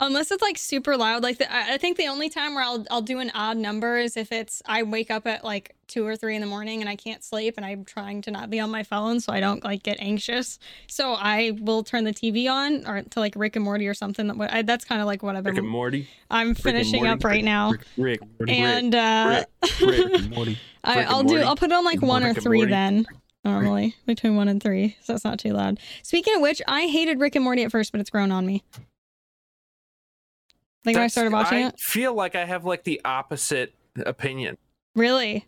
[0.00, 1.22] unless it's like super loud.
[1.22, 4.16] Like the, I think the only time where I'll I'll do an odd number is
[4.16, 6.96] if it's I wake up at like two or three in the morning and I
[6.96, 9.82] can't sleep and I'm trying to not be on my phone so I don't like
[9.84, 10.58] get anxious.
[10.88, 14.26] So I will turn the TV on or to like Rick and Morty or something.
[14.26, 15.54] That I, that's kind of like what I've been.
[15.54, 15.68] Rick and.
[15.68, 16.08] Morty.
[16.30, 17.10] I'm finishing Morty.
[17.10, 17.70] up right now.
[17.70, 19.44] Rick, Rick, Rick, and uh,
[19.80, 20.58] Rick and Morty.
[20.84, 21.38] I, Rick and I'll do.
[21.38, 23.06] I'll put on like one or three then.
[23.44, 25.78] Normally between one and three, so it's not too loud.
[26.02, 28.62] Speaking of which, I hated Rick and Morty at first, but it's grown on me.
[30.84, 33.74] Like when I That's- started watching I it, feel like I have like the opposite
[34.04, 34.56] opinion.
[34.94, 35.46] really.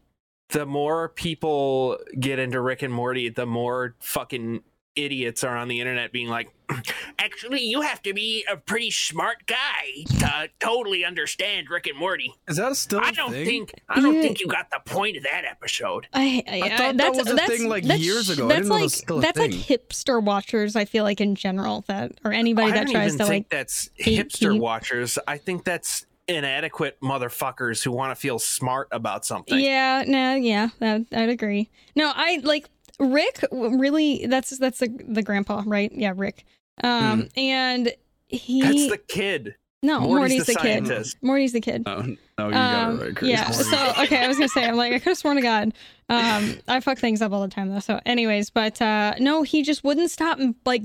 [0.51, 4.63] The more people get into Rick and Morty, the more fucking
[4.97, 6.51] idiots are on the internet being like,
[7.19, 12.33] actually, you have to be a pretty smart guy to totally understand Rick and Morty.
[12.49, 13.45] is that still I a don't thing?
[13.47, 14.23] think I don't Yeah.
[14.23, 16.09] think you got the point of that episode.
[16.13, 18.47] I, I, I thought that that's, was a that's, thing, like, that's- years ago.
[18.47, 20.75] I That's didn't like that was still a that's like hipster watchers.
[20.77, 23.45] I feel like in general that or anybody I that don't tries even to think
[23.47, 23.51] like.
[23.51, 24.19] that's gatekeep.
[24.31, 25.19] hipster watchers.
[25.29, 29.59] I think that's inadequate motherfuckers who want to feel smart about something.
[29.61, 31.71] Yeah, no, yeah, that, I'd agree.
[31.95, 32.69] No, I like
[32.99, 33.45] Rick.
[33.53, 35.91] Really, that's that's the the grandpa, right?
[35.93, 36.45] Yeah, Rick.
[36.83, 37.93] Um, and
[38.29, 38.63] he.
[38.63, 39.55] That's the kid.
[39.83, 41.07] no Morty's Morty's, the the, kid.
[41.23, 41.85] Morty's the kid.
[41.87, 42.01] no,
[42.39, 43.31] no you got Um, it right Chris.
[43.31, 43.51] yeah.
[43.51, 45.73] So okay, I was gonna say I'm like I could have sworn to God.
[46.09, 47.81] Um, I fuck things up all the time though.
[47.81, 50.83] So, anyways, but uh, no, he just wouldn't stop and like.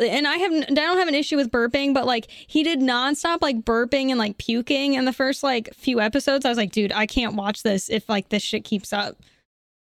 [0.00, 3.42] And I have I don't have an issue with burping, but like he did nonstop
[3.42, 6.46] like burping and like puking in the first like few episodes.
[6.46, 9.16] I was like, dude, I can't watch this if like this shit keeps up.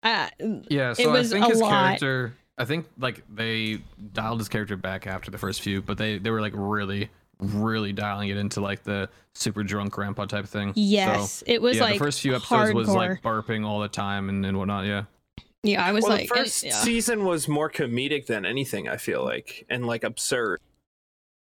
[0.03, 0.29] Uh,
[0.69, 1.69] Yeah, so was I think a his lot.
[1.99, 2.33] character.
[2.57, 3.79] I think like they
[4.13, 7.93] dialed his character back after the first few, but they they were like really, really
[7.93, 10.73] dialing it into like the super drunk grandpa type thing.
[10.75, 12.75] yes, So, it was yeah, like the first few episodes hardcore.
[12.75, 14.85] was like barping all the time and, and whatnot.
[14.85, 15.03] Yeah.
[15.63, 16.71] yeah, I was well, like, the and- first yeah.
[16.75, 18.89] season was more comedic than anything.
[18.89, 20.59] I feel like, and like absurd.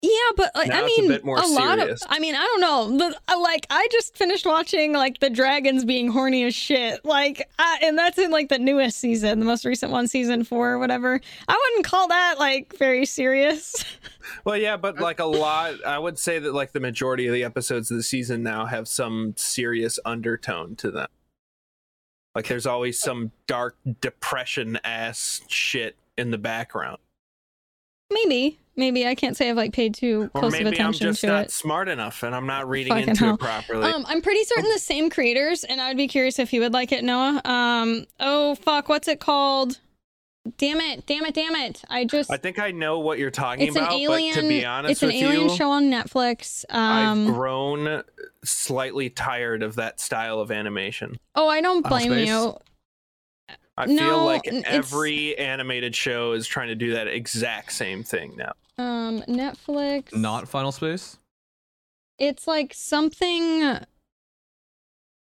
[0.02, 2.02] Yeah, but like, I mean, a more lot of.
[2.08, 2.98] I mean, I don't know.
[2.98, 7.04] The, like, I just finished watching like the dragons being horny as shit.
[7.04, 10.70] Like, I, and that's in like the newest season, the most recent one, season four
[10.72, 11.20] or whatever.
[11.50, 13.84] I wouldn't call that like very serious.
[14.46, 17.44] Well, yeah, but like a lot, I would say that like the majority of the
[17.44, 21.08] episodes of the season now have some serious undertone to them.
[22.36, 27.00] Like there's always some dark depression ass shit in the background.
[28.12, 31.22] Maybe, maybe I can't say I've like paid too close of maybe I'm attention just
[31.22, 31.52] to not it.
[31.52, 33.34] smart enough and I'm not reading Fucking into hell.
[33.36, 33.86] it properly.
[33.86, 36.74] Um, I'm pretty certain the same creators, and I would be curious if you would
[36.74, 37.42] like it, Noah.
[37.46, 39.80] Um, oh fuck, what's it called?
[40.58, 41.84] damn it, damn it, damn it.
[41.90, 44.48] I just I think I know what you're talking it's an about, alien but to
[44.48, 46.66] be honest it's an alien you, show on Netflix.
[46.70, 48.04] I've Um grown
[48.44, 51.20] slightly tired of that style of animation.
[51.36, 52.58] oh, I don't blame you.
[53.80, 58.36] I No, feel like every animated show is trying to do that exact same thing
[58.38, 58.52] now.
[58.78, 61.18] Um Netflix Not Final Space.
[62.18, 63.80] it's like something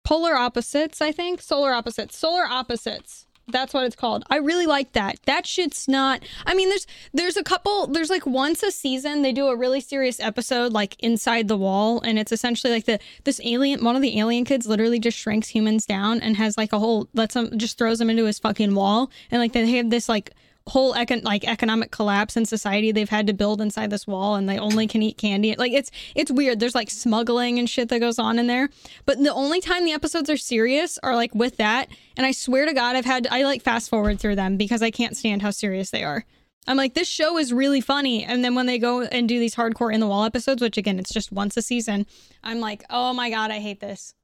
[0.05, 4.25] polar opposites i think solar opposites solar opposites that's what it's called.
[4.31, 5.19] I really like that.
[5.27, 9.33] That shit's not i mean there's there's a couple there's like once a season they
[9.33, 13.41] do a really serious episode like inside the wall and it's essentially like the this
[13.45, 16.79] alien one of the alien kids literally just shrinks humans down and has like a
[16.79, 20.09] whole lets them just throws them into his fucking wall and like they have this
[20.09, 20.31] like
[20.71, 24.49] whole econ- like economic collapse in society they've had to build inside this wall and
[24.49, 25.55] they only can eat candy.
[25.57, 26.61] Like it's it's weird.
[26.61, 28.69] There's like smuggling and shit that goes on in there.
[29.05, 31.89] But the only time the episodes are serious are like with that.
[32.17, 34.91] And i swear to god i've had i like fast forward through them because i
[34.91, 36.25] can't stand how serious they are.
[36.67, 38.25] I'm like this show is really funny.
[38.25, 40.99] And then when they go and do these hardcore in the wall episodes which again
[40.99, 42.07] it's just once a season
[42.45, 44.15] i'm like oh my god i hate this.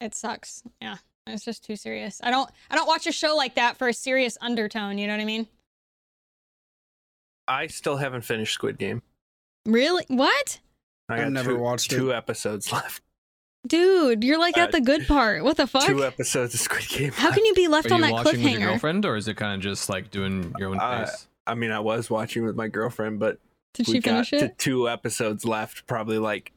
[0.00, 0.62] It sucks.
[0.80, 2.20] Yeah it's just too serious.
[2.22, 4.98] I don't i don't watch a show like that for a serious undertone.
[4.98, 5.48] You know what i mean
[7.48, 9.02] I still haven't finished Squid Game.
[9.64, 10.04] Really?
[10.08, 10.60] What?
[11.08, 11.96] I I've never two, watched it.
[11.96, 13.02] two episodes left.
[13.66, 15.42] Dude, you're like at Uh, the good part.
[15.42, 15.86] What the fuck?
[15.86, 17.12] Two episodes of Squid Game.
[17.12, 19.26] How can you be left Are on you that watching with your girlfriend, or is
[19.28, 21.26] it kind of just like doing your own Uh, pace?
[21.48, 23.38] I mean, I was watching with my girlfriend, but
[23.74, 24.58] Did we she got finish to it?
[24.58, 26.52] two episodes left, probably like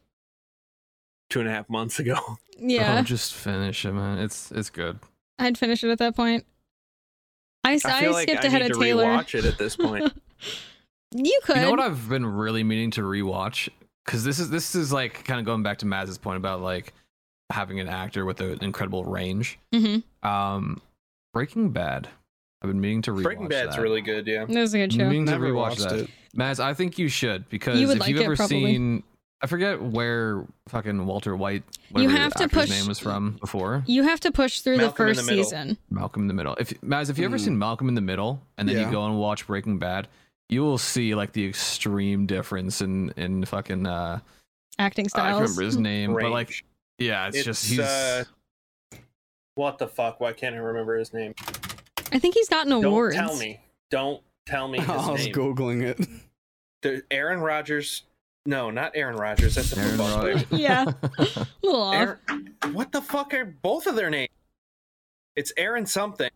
[1.31, 2.15] two and a half months ago.
[2.61, 4.17] Yeah, Oh, just finish it, man.
[4.17, 4.99] It's it's good.
[5.37, 6.45] I'd finish it at that point.
[7.63, 9.05] I feel like skipped I ahead need of to Taylor.
[9.05, 10.11] rewatch it at this point.
[11.13, 11.55] you could.
[11.57, 13.69] You know what I've been really meaning to rewatch
[14.05, 16.93] because this is this is like kind of going back to Maz's point about like
[17.51, 19.57] having an actor with an incredible range.
[19.73, 20.81] hmm Um,
[21.33, 22.07] Breaking Bad.
[22.61, 23.81] I've been meaning to rewatch Breaking Bad's that.
[23.81, 24.43] really good, yeah.
[24.43, 25.07] It was a good show.
[25.09, 25.99] Meaning to Never rewatch watched that.
[25.99, 26.09] it.
[26.37, 28.65] Maz, I think you should because You would if like you've it, ever probably.
[28.65, 29.03] seen,
[29.41, 33.37] I forget where fucking Walter White, whatever have to the actor's push- name was from
[33.39, 33.83] before.
[33.87, 35.77] You have to push through Malcolm the first the season.
[35.89, 36.55] Malcolm in the Middle.
[36.59, 37.45] If Maz, if you ever Mm.
[37.45, 38.85] seen Malcolm in the Middle and then Yeah.
[38.87, 40.07] you go and watch Breaking Bad,
[40.49, 44.19] you will see like the extreme difference in in fucking uh
[44.77, 45.25] Acting styles.
[45.25, 46.63] I can't remember his name, but like
[46.97, 48.23] yeah, it's, It's, just he's uh,
[49.55, 50.19] what the fuck?
[50.19, 51.33] Why can't I remember his name?
[52.11, 53.15] I think he's gotten Don't awards.
[53.15, 53.59] tell me.
[53.91, 55.33] Don't tell me his I was name.
[55.33, 55.99] googling it.
[56.81, 58.03] The- Aaron Rodgers.
[58.45, 59.55] No, not Aaron Rodgers.
[59.55, 60.43] That's a Aaron football player.
[60.51, 60.85] Yeah.
[61.17, 61.91] A little.
[61.91, 64.29] Aaron, what the fuck are both of their names?
[65.35, 66.29] It's Aaron something.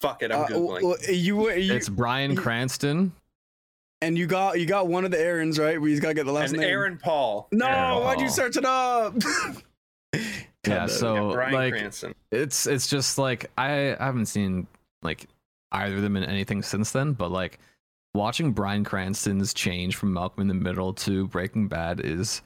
[0.00, 0.82] Fuck it, I'm Uh, googling.
[0.82, 3.12] well, you, you it's Bryan Cranston.
[4.02, 5.80] and you got you got one of the Aarons right.
[5.80, 6.70] We just gotta get the last and name.
[6.70, 7.48] Aaron Paul.
[7.52, 9.14] No, Aaron why'd you search it up?
[10.66, 12.14] Yeah, so Yeah, Bryan like Cranston.
[12.30, 14.66] it's it's just like I, I haven't seen
[15.02, 15.26] like
[15.72, 17.58] either of them in anything since then, but like
[18.14, 22.42] watching Bryan Cranston's change from Malcolm in the Middle to Breaking Bad is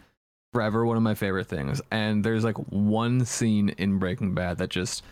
[0.53, 1.83] forever one of my favorite things.
[1.91, 5.03] And there's like one scene in Breaking Bad that just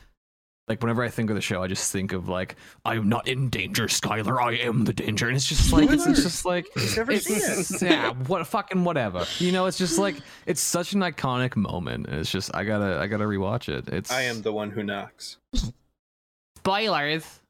[0.69, 3.27] like whenever I think of the show, I just think of like I am not
[3.29, 4.41] in danger, Skylar.
[4.41, 7.39] I am the danger, and it's just like it's, it's just like He's never seen
[7.39, 7.83] it.
[7.91, 9.27] yeah, what a fucking whatever.
[9.39, 12.07] You know, it's just like it's such an iconic moment.
[12.09, 13.89] and It's just I gotta I gotta rewatch it.
[13.89, 15.39] It's I am the one who knocks.
[16.59, 17.41] spoilers.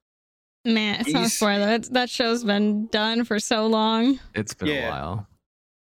[0.64, 1.66] Man, it's not a spoiler.
[1.66, 4.20] That, that show's been done for so long.
[4.34, 4.86] It's been Yeah.
[4.86, 5.26] a while.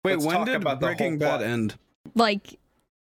[0.06, 1.44] Wait, Let's when talk did about the Breaking whole Bad plot.
[1.44, 1.76] end?
[2.16, 2.58] Like,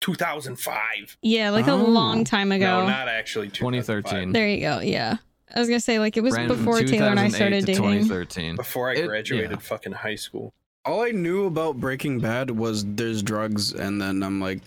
[0.02, 1.18] 2005.
[1.22, 1.78] yeah, like a Oh.
[1.78, 2.82] long time ago.
[2.82, 3.49] No, not actually.
[3.49, 4.32] 2013.
[4.34, 4.80] there you go.
[4.80, 5.18] Yeah.
[5.54, 7.84] I was going to say, like, it was Ran before Taylor and I started dating.
[7.84, 8.56] 2013.
[8.56, 9.58] Before I It- graduated yeah.
[9.58, 10.54] fucking high school.
[10.86, 14.62] All I knew about Breaking Bad was there's drugs, and then I'm like,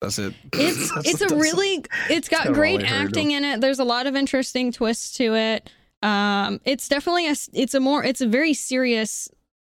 [0.00, 0.34] that's it.
[0.52, 3.60] It's That's- it's a really it's got great all I acting in it.
[3.60, 5.70] There's a lot of interesting twists to it.
[6.02, 9.28] Um, it's definitely a it's a more it's a very serious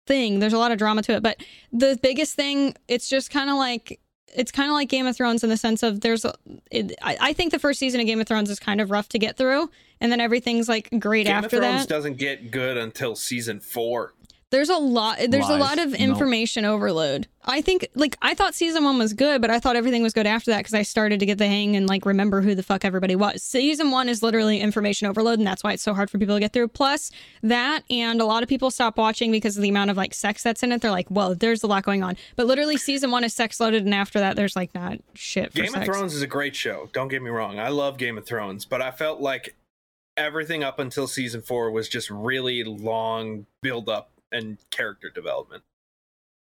[0.06, 0.38] thing.
[0.40, 1.36] There's a lot of drama to it, but
[1.72, 4.00] the biggest thing it's just kind of like
[4.32, 6.34] it's kind of like Game of Thrones in the sense of there's a,
[6.70, 9.08] it, I, I think the first season of Game of Thrones is kind of rough
[9.10, 9.70] to get through,
[10.00, 11.50] and then everything's like great after that.
[11.50, 11.94] Game of Thrones that.
[11.94, 14.14] doesn't get good until season four.
[14.52, 15.18] There's a lot.
[15.28, 16.00] There's a lot of Nope.
[16.00, 17.26] information overload.
[17.44, 20.26] I think, like, I thought season one was good, but I thought everything was good
[20.28, 22.84] after that because I started to get the hang and like remember who the fuck
[22.84, 23.42] everybody was.
[23.42, 26.40] Season one is literally information overload, and that's why it's so hard for people to
[26.40, 26.68] get through.
[26.68, 27.10] Plus
[27.42, 30.42] that, and a lot of people stop watching because of the amount of like sex
[30.42, 30.82] that's in it.
[30.82, 33.84] They're like, "Whoa, there's a lot going on." But literally, season one is sex loaded,
[33.86, 35.88] and after that, there's like not shit for Game sex.
[35.88, 36.90] of Thrones is a great show.
[36.92, 37.58] Don't get me wrong.
[37.58, 39.56] I love Game of Thrones, but I felt like
[40.16, 45.62] everything up until season four was just really long build up and character development.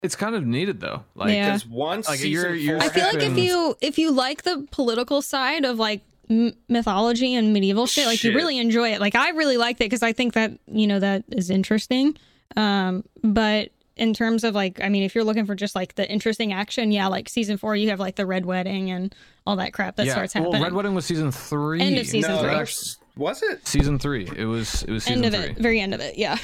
[0.02, 1.04] It's kind of needed though.
[1.16, 1.48] Like Yeah.
[1.48, 5.22] Because once Like, you're- you're I feel like if you if you like the political
[5.22, 9.02] side of like m- mythology and medieval shit, like you really enjoy it.
[9.02, 12.18] Like I really liked it because I think that you know that is interesting.
[12.56, 16.10] Um, but in terms of like, I mean, if you're looking for just like the
[16.10, 19.14] interesting action, yeah, like season four, you have like the red wedding and
[19.46, 20.14] all that crap that yeah.
[20.14, 20.64] starts well, happening.
[20.64, 21.82] Red Wedding was season three.
[21.82, 22.78] End of season no, three.
[23.18, 23.68] was it?
[23.68, 24.30] Season three.
[24.38, 24.84] It was.
[24.84, 25.52] It was season End of three.
[25.52, 26.38] it, very end of it, yeah.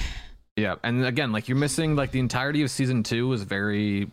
[0.55, 4.09] Yeah, and again, like you're missing like the entirety of season two was very,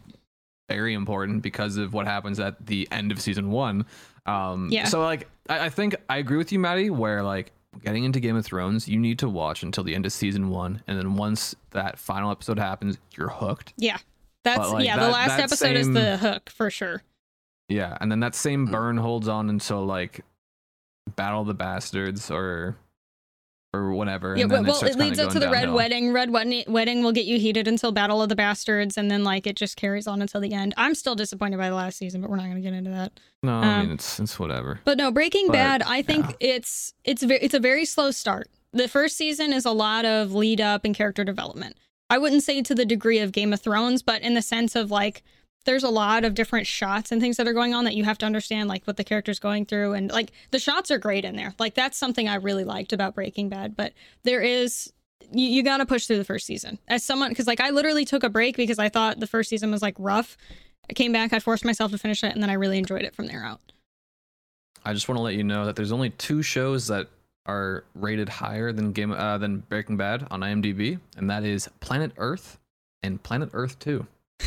[0.69, 3.87] very important because of what happens at the end of season one.
[4.27, 4.85] Um, Yeah.
[4.87, 6.91] So like, I, I think I agree with you, Maddie.
[6.91, 7.53] Where like
[7.85, 10.83] getting into Game of Thrones, you need to watch until the end of season one,
[10.89, 13.73] and then once that final episode happens, you're hooked.
[13.77, 13.99] Yeah.
[14.45, 17.03] That's like, yeah, the last that episode is the hook for sure.
[17.69, 18.73] Yeah, and then that same Mm.
[18.73, 20.25] burn holds on until like
[21.15, 22.77] Battle of the Bastards or
[23.75, 24.37] or whatever.
[24.37, 26.13] Yeah, and then well, starts it leads up to the red wedding.
[26.13, 29.47] Red wedding wedding will get you heated until Battle of the Bastards, and then like
[29.47, 30.75] it just carries on until the end.
[30.77, 33.19] I'm still disappointed by the last season, but we're not going to get into that.
[33.43, 34.81] No, I Um, mean it's it's whatever.
[34.85, 35.83] But no, Breaking But, Bad.
[35.83, 36.55] I think yeah.
[36.57, 38.49] it's it's ve- it's a very slow start.
[38.73, 41.77] The first season is a lot of lead up and character development.
[42.11, 44.91] I wouldn't say to the degree of Game of Thrones, but in the sense of
[44.91, 45.23] like
[45.65, 48.19] there's a lot of different shots and things that are going on that you have
[48.19, 51.37] to understand like what the character's going through and like the shots are great in
[51.37, 51.55] there.
[51.59, 53.93] Like that's something I really liked about Breaking Bad, but
[54.25, 54.93] there is
[55.31, 56.79] you, you got to push through the first season.
[56.89, 59.71] As someone cuz like I literally took a break because I thought the first season
[59.71, 60.37] was like rough.
[60.91, 63.15] I came back, I forced myself to finish it and then I really enjoyed it
[63.15, 63.61] from there out.
[64.85, 67.09] I just want to let you know that there's only two shows that
[67.47, 72.13] are rated higher than Game uh, than Breaking Bad on IMDb, and that is Planet
[72.17, 72.59] Earth
[73.03, 74.07] and Planet Earth Two.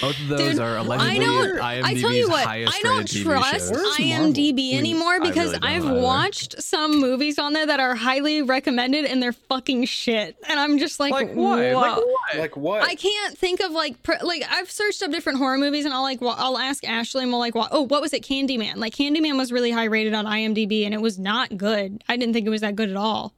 [0.00, 1.58] Both of those Dude, are I don't.
[1.58, 4.78] IMDb's I tell you what, highest I don't rated trust IMDb Marvel?
[4.78, 6.00] anymore because really I've either.
[6.00, 10.78] watched some movies on there that are highly recommended and they're fucking shit, and I'm
[10.78, 11.58] just like, Like what?
[11.72, 12.36] Like what?
[12.38, 12.82] Like what?
[12.82, 16.02] I can't think of like pr- like I've searched up different horror movies and I'll
[16.02, 18.94] like wa- I'll ask Ashley and we'll like wa- oh what was it Candyman like
[18.94, 22.46] Candyman was really high rated on IMDb and it was not good I didn't think
[22.46, 23.32] it was that good at all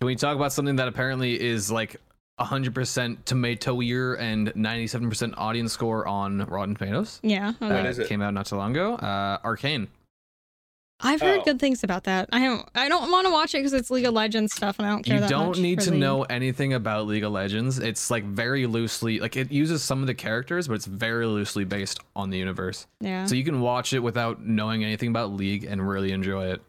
[0.00, 1.96] Can we talk about something that apparently is like
[2.38, 7.20] 100% tomatometer and 97% audience score on Rotten Tomatoes?
[7.22, 7.74] yeah okay.
[7.74, 8.08] What Uh, is it?
[8.08, 8.94] Came out not too long ago.
[8.94, 9.88] Uh, Arcane.
[10.98, 11.44] I've heard Oh.
[11.44, 14.06] good things about that I don't I don't want to watch it because it's League
[14.06, 16.00] of Legends stuff and I don't care You that don't much need for to League.
[16.00, 17.78] know anything about League of Legends.
[17.78, 21.64] It's like very loosely, like it uses some of the characters, but it's very loosely
[21.64, 22.86] based on the universe.
[23.00, 26.62] yeah So you can watch it without knowing anything about League and really enjoy it.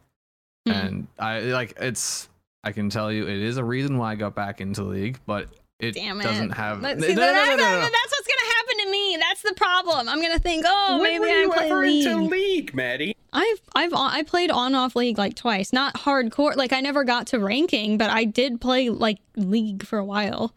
[0.65, 0.71] Hmm.
[0.73, 2.27] And I like it's.
[2.63, 5.47] I can tell you, it is a reason why I got back into League, but
[5.79, 6.23] it Damn it.
[6.23, 6.81] doesn't have.
[6.81, 7.81] But No, see, no, that- no, no, that- no, no.
[7.81, 9.17] That's what's gonna happen to me.
[9.19, 10.09] That's the problem.
[10.09, 12.05] I'm gonna think, oh, when maybe were I you play ever League.
[12.07, 13.15] into League, Maddie?
[13.31, 15.71] I've I've I played on off League like twice.
[15.71, 16.55] Not hardcore.
[16.55, 20.53] Like I never got to ranking, but I did play like League for a while.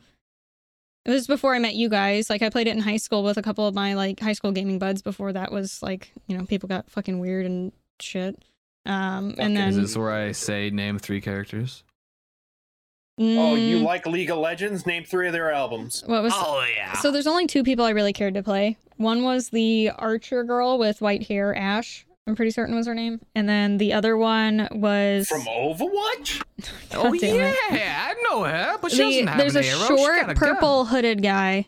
[1.05, 2.31] It was before I met you guys.
[2.31, 4.53] Like I played it in high school with a couple of my like high school
[4.53, 5.03] gaming buds.
[5.03, 8.43] Before that was like you know people got fucking weird and shit.
[8.87, 11.85] Um, and Fucking Is this where I say name three characters?
[13.19, 14.87] Oh, you Mm, like League of Legends?
[14.87, 16.03] Name three of their albums.
[16.07, 16.95] what was Oh yeah.
[16.95, 18.79] So there's only two people I really cared to play.
[18.97, 22.07] One was the archer girl with white hair, Ashe.
[22.27, 23.21] I'm pretty certain was her name.
[23.35, 26.43] And then the other one was From Overwatch?
[26.95, 27.73] oh God yeah, it.
[27.73, 29.79] I know her, but she The- doesn't have there's an a arrow.
[29.81, 30.37] She short got a gun.
[30.37, 31.67] purple hooded guy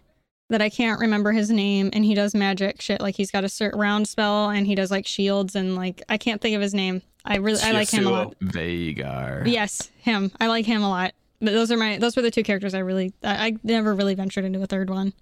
[0.50, 3.00] that I can't remember his name, and he does magic shit.
[3.00, 6.18] Like he's got a certain round spell, and he does like shields, and like I
[6.18, 7.02] can't think of his name.
[7.24, 8.38] I really I like him a lot.
[8.40, 9.46] Veigar.
[9.46, 10.30] Yes, him.
[10.40, 11.12] I like him a lot.
[11.42, 14.14] But those are my those were the two characters I really I, I never really
[14.14, 15.12] ventured into a third one.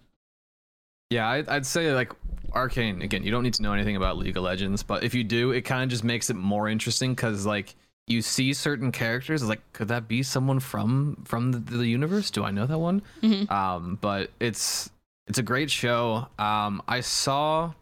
[1.09, 2.13] Yeah, I'd, I'd say like
[2.53, 3.03] Arcane.
[3.03, 5.51] Again, you don't need to know anything about League of Legends, but if you do,
[5.51, 7.75] it kind of just makes it more interesting because like
[8.07, 9.43] you see certain characters.
[9.43, 12.31] Like, could that be someone from from the, the universe?
[12.31, 13.03] Do I know that one?
[13.23, 13.51] Mhm.
[13.51, 14.91] Um, but it's
[15.27, 16.29] it's a great show.
[16.39, 17.73] Um, I saw.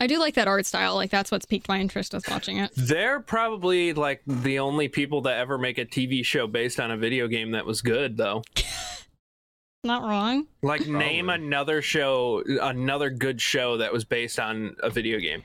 [0.00, 0.94] I do like that art style.
[0.94, 2.70] Like that's what's piqued my interest with watching it.
[2.76, 6.96] They're probably like the only people that ever make a TV show based on a
[6.96, 8.42] video game that was good, though.
[9.84, 10.46] Not wrong.
[10.62, 15.42] Like, name another show, another good show that was based on a video game.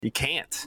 [0.00, 0.66] You can't.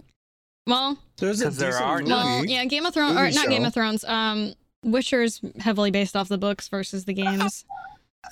[0.68, 2.12] Well, There's a 'Cause there are movie.
[2.12, 4.04] well, yeah, Game of Thrones or Movie not Game of Thrones.
[4.06, 4.54] Um,
[4.84, 7.66] Witcher's heavily based off the books versus the games.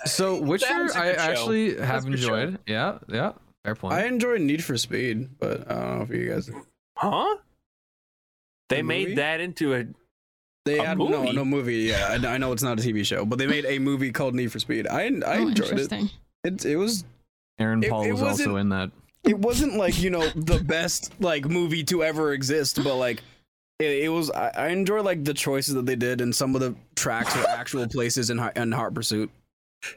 [0.05, 1.21] So Witcher, was a I good show.
[1.31, 2.35] actually have a good show.
[2.35, 2.59] enjoyed.
[2.67, 3.93] Yeah, yeah, fair point.
[3.93, 6.49] I enjoy Need for Speed, but I don't know if you guys.
[6.97, 7.37] Huh?
[8.69, 9.15] They The made movie?
[9.15, 9.85] that into a.
[10.65, 11.33] They A had no movie?
[11.33, 11.75] no movie.
[11.79, 14.33] Yeah, I, I know it's not a TV show, but they made a movie called
[14.33, 14.87] Need for Speed.
[14.87, 15.71] I I oh, enjoyed it.
[15.71, 16.09] interesting.
[16.45, 17.03] It it was
[17.59, 18.91] Aaron Paul it was also in that.
[19.23, 23.21] it wasn't like you know the best like movie to ever exist, but like
[23.79, 24.31] it, it was.
[24.31, 27.45] I, I enjoy like the choices that they did and some of the tracks were
[27.49, 29.29] actual places in Hi- in Hot Pursuit.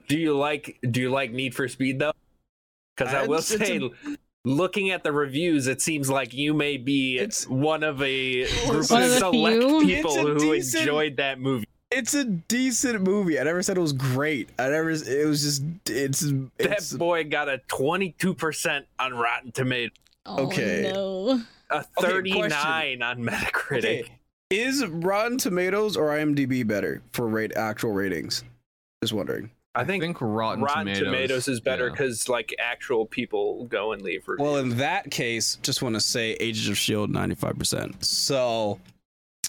[0.09, 0.79] Do you like?
[0.91, 2.13] Do you like Need for Speed though?
[2.97, 6.55] Because I will it's- it's say, a- looking at the reviews, it seems like you
[6.55, 9.81] may be It's- one of a group One of of select few.
[9.85, 11.67] people who decent- enjoyed that movie.
[11.91, 13.39] It's a decent movie.
[13.39, 14.49] I never said it was great.
[14.59, 14.91] I never.
[14.91, 15.63] It was just.
[15.89, 16.23] It's.
[16.59, 20.91] it's That boy got a 22% on Rotten Tomatoes, Oh, Okay.
[20.93, 21.41] No.
[21.71, 23.79] a Okay, 39 on Metacritic.
[23.79, 24.05] okay.
[24.51, 28.43] Is Rotten Tomatoes or IMDb better for rate actual ratings?
[29.03, 29.51] Just wondering.
[29.77, 31.91] I think, i Rotten, Rotten Tomatoes, Tomatoes, is better yeah.
[31.93, 34.45] because like actual people go and leave reviews.
[34.45, 38.05] Well, in that case, just want to say Agents of Shield ninety five percent.
[38.05, 38.81] So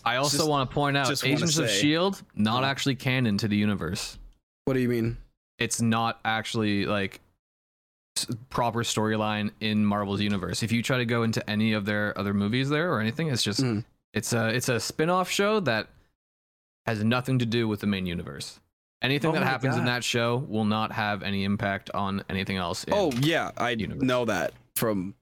[0.06, 2.70] I also want to point out just wanna Agents of Shield not Yeah.
[2.70, 4.18] actually canon to the universe.
[4.66, 5.18] what do you mean?
[5.60, 7.22] It's not actually like
[8.50, 10.62] proper storyline in Marvel's universe.
[10.64, 13.44] If you try to go into any of their other movies there or anything, it's
[13.44, 13.86] just Mhm.
[14.14, 15.88] it's a it's a spin-off show that
[16.86, 18.60] has nothing to do with the main universe.
[19.02, 22.84] Anything Oh that happens in that show will not have any impact on anything else.
[22.86, 24.02] in- Oh yeah, I Universe.
[24.04, 25.14] know that from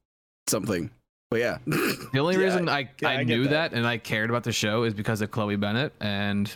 [0.47, 0.89] something.
[1.29, 3.71] But yeah, The only Yeah, reason I, yeah, I, I knew that.
[3.71, 3.73] that.
[3.73, 6.55] and I cared about the show is because of Chloe Bennet, and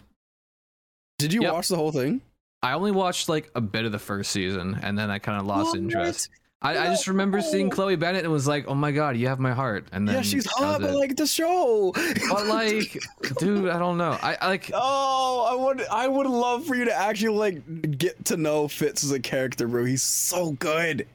[1.17, 1.53] did you Yep.
[1.53, 2.21] watch the whole thing?
[2.61, 5.45] I only watched like a bit of the first season, and then I kind of
[5.45, 5.77] lost What?
[5.79, 6.29] interest.
[6.61, 9.39] I, I just remember seeing Chloe Bennet and was like, "Oh my god, you have
[9.39, 11.93] my heart." And then yeah, she's hot, but like the show.
[12.29, 12.97] but like,
[13.37, 14.17] dude, I don't know.
[14.21, 14.69] I, I like.
[14.81, 19.03] Oh, I would I would love for you to actually like get to know Fitz
[19.05, 19.85] as a character, bro.
[19.85, 21.07] He's so good.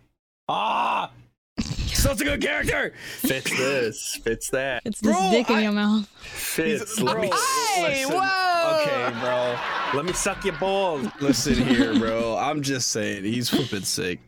[0.49, 1.11] Ah,
[1.61, 2.95] such a good character.
[3.19, 6.07] fits this, fits that, It's this Bro, dick in your mouth.
[6.21, 6.99] fits.
[7.01, 8.13] Bro, Let me, listen.
[8.15, 8.81] whoa!
[8.83, 9.57] Okay, bro.
[9.95, 11.07] let me suck your balls.
[11.21, 12.37] Listen here, bro.
[12.37, 14.21] I'm just saying, he's flipping sick.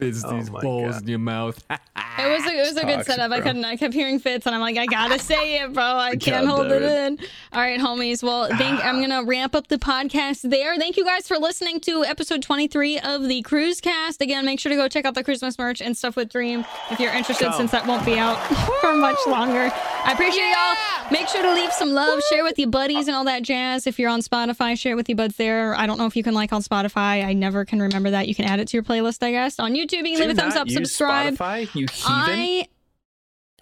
[0.00, 1.02] It's Oh these my balls God.
[1.02, 1.62] in your mouth.
[2.16, 3.32] It was a, it was a good Toxic, setup.
[3.32, 3.64] I couldn't.
[3.64, 5.82] I kept hearing fits, and I'm like, I gotta say it, bro.
[5.82, 7.18] I can't hold damn it in.
[7.52, 8.22] All right, homies.
[8.22, 8.84] Well, thank.
[8.84, 10.76] I'm gonna ramp up the podcast there.
[10.78, 14.20] Thank you guys for listening to episode 23 of the Kruzcast.
[14.20, 17.00] Again, make sure to go check out the Christmas merch and stuff with Dream if
[17.00, 17.56] you're interested, Go.
[17.56, 18.36] since that won't be out
[18.80, 19.72] for much longer.
[20.04, 21.10] I appreciate y'all.
[21.10, 23.86] Make sure to leave some love, share with your buddies, and all that jazz.
[23.88, 25.74] If you're on Spotify, share it with your buds there.
[25.74, 27.24] I don't know if you can like on Spotify.
[27.24, 28.28] I never can remember that.
[28.28, 29.58] You can add it to your playlist, I guess.
[29.58, 31.34] On YouTube, you can leave a thumbs up, subscribe.
[31.34, 32.04] Spotify, you heathen.
[32.06, 32.68] I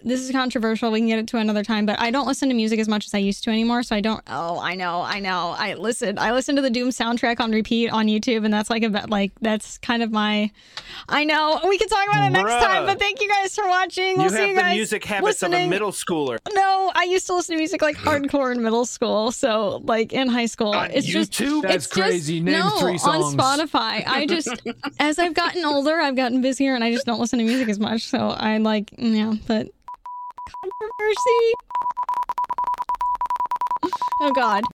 [0.03, 0.91] this is controversial.
[0.91, 3.05] We can get it to another time, but I don't listen to music as much
[3.05, 3.83] as I used to anymore.
[3.83, 4.21] So I don't.
[4.27, 5.55] Oh, I know, I know.
[5.57, 6.17] I listen.
[6.19, 9.09] I listen to the Doom soundtrack on repeat on YouTube, and that's like a bit
[9.09, 10.51] like that's kind of my.
[11.09, 14.17] I know we can talk about it next time, but thank you guys for watching.
[14.17, 14.75] We'll you see have you the guys.
[14.75, 16.37] music habits of a middle schooler.
[16.53, 19.31] No, I used to listen to music like hardcore in middle school.
[19.31, 21.63] So like in high school, On it's just YouTube?
[21.63, 22.39] That's it's crazy.
[22.39, 23.33] Just, Name no, three songs.
[23.33, 24.03] on Spotify.
[24.05, 24.49] I just
[24.99, 27.79] as I've gotten older, I've gotten busier, and I just don't listen to music as
[27.79, 28.07] much.
[28.07, 29.69] So I like yeah, but
[30.83, 31.53] controversy.
[34.21, 34.63] Oh God.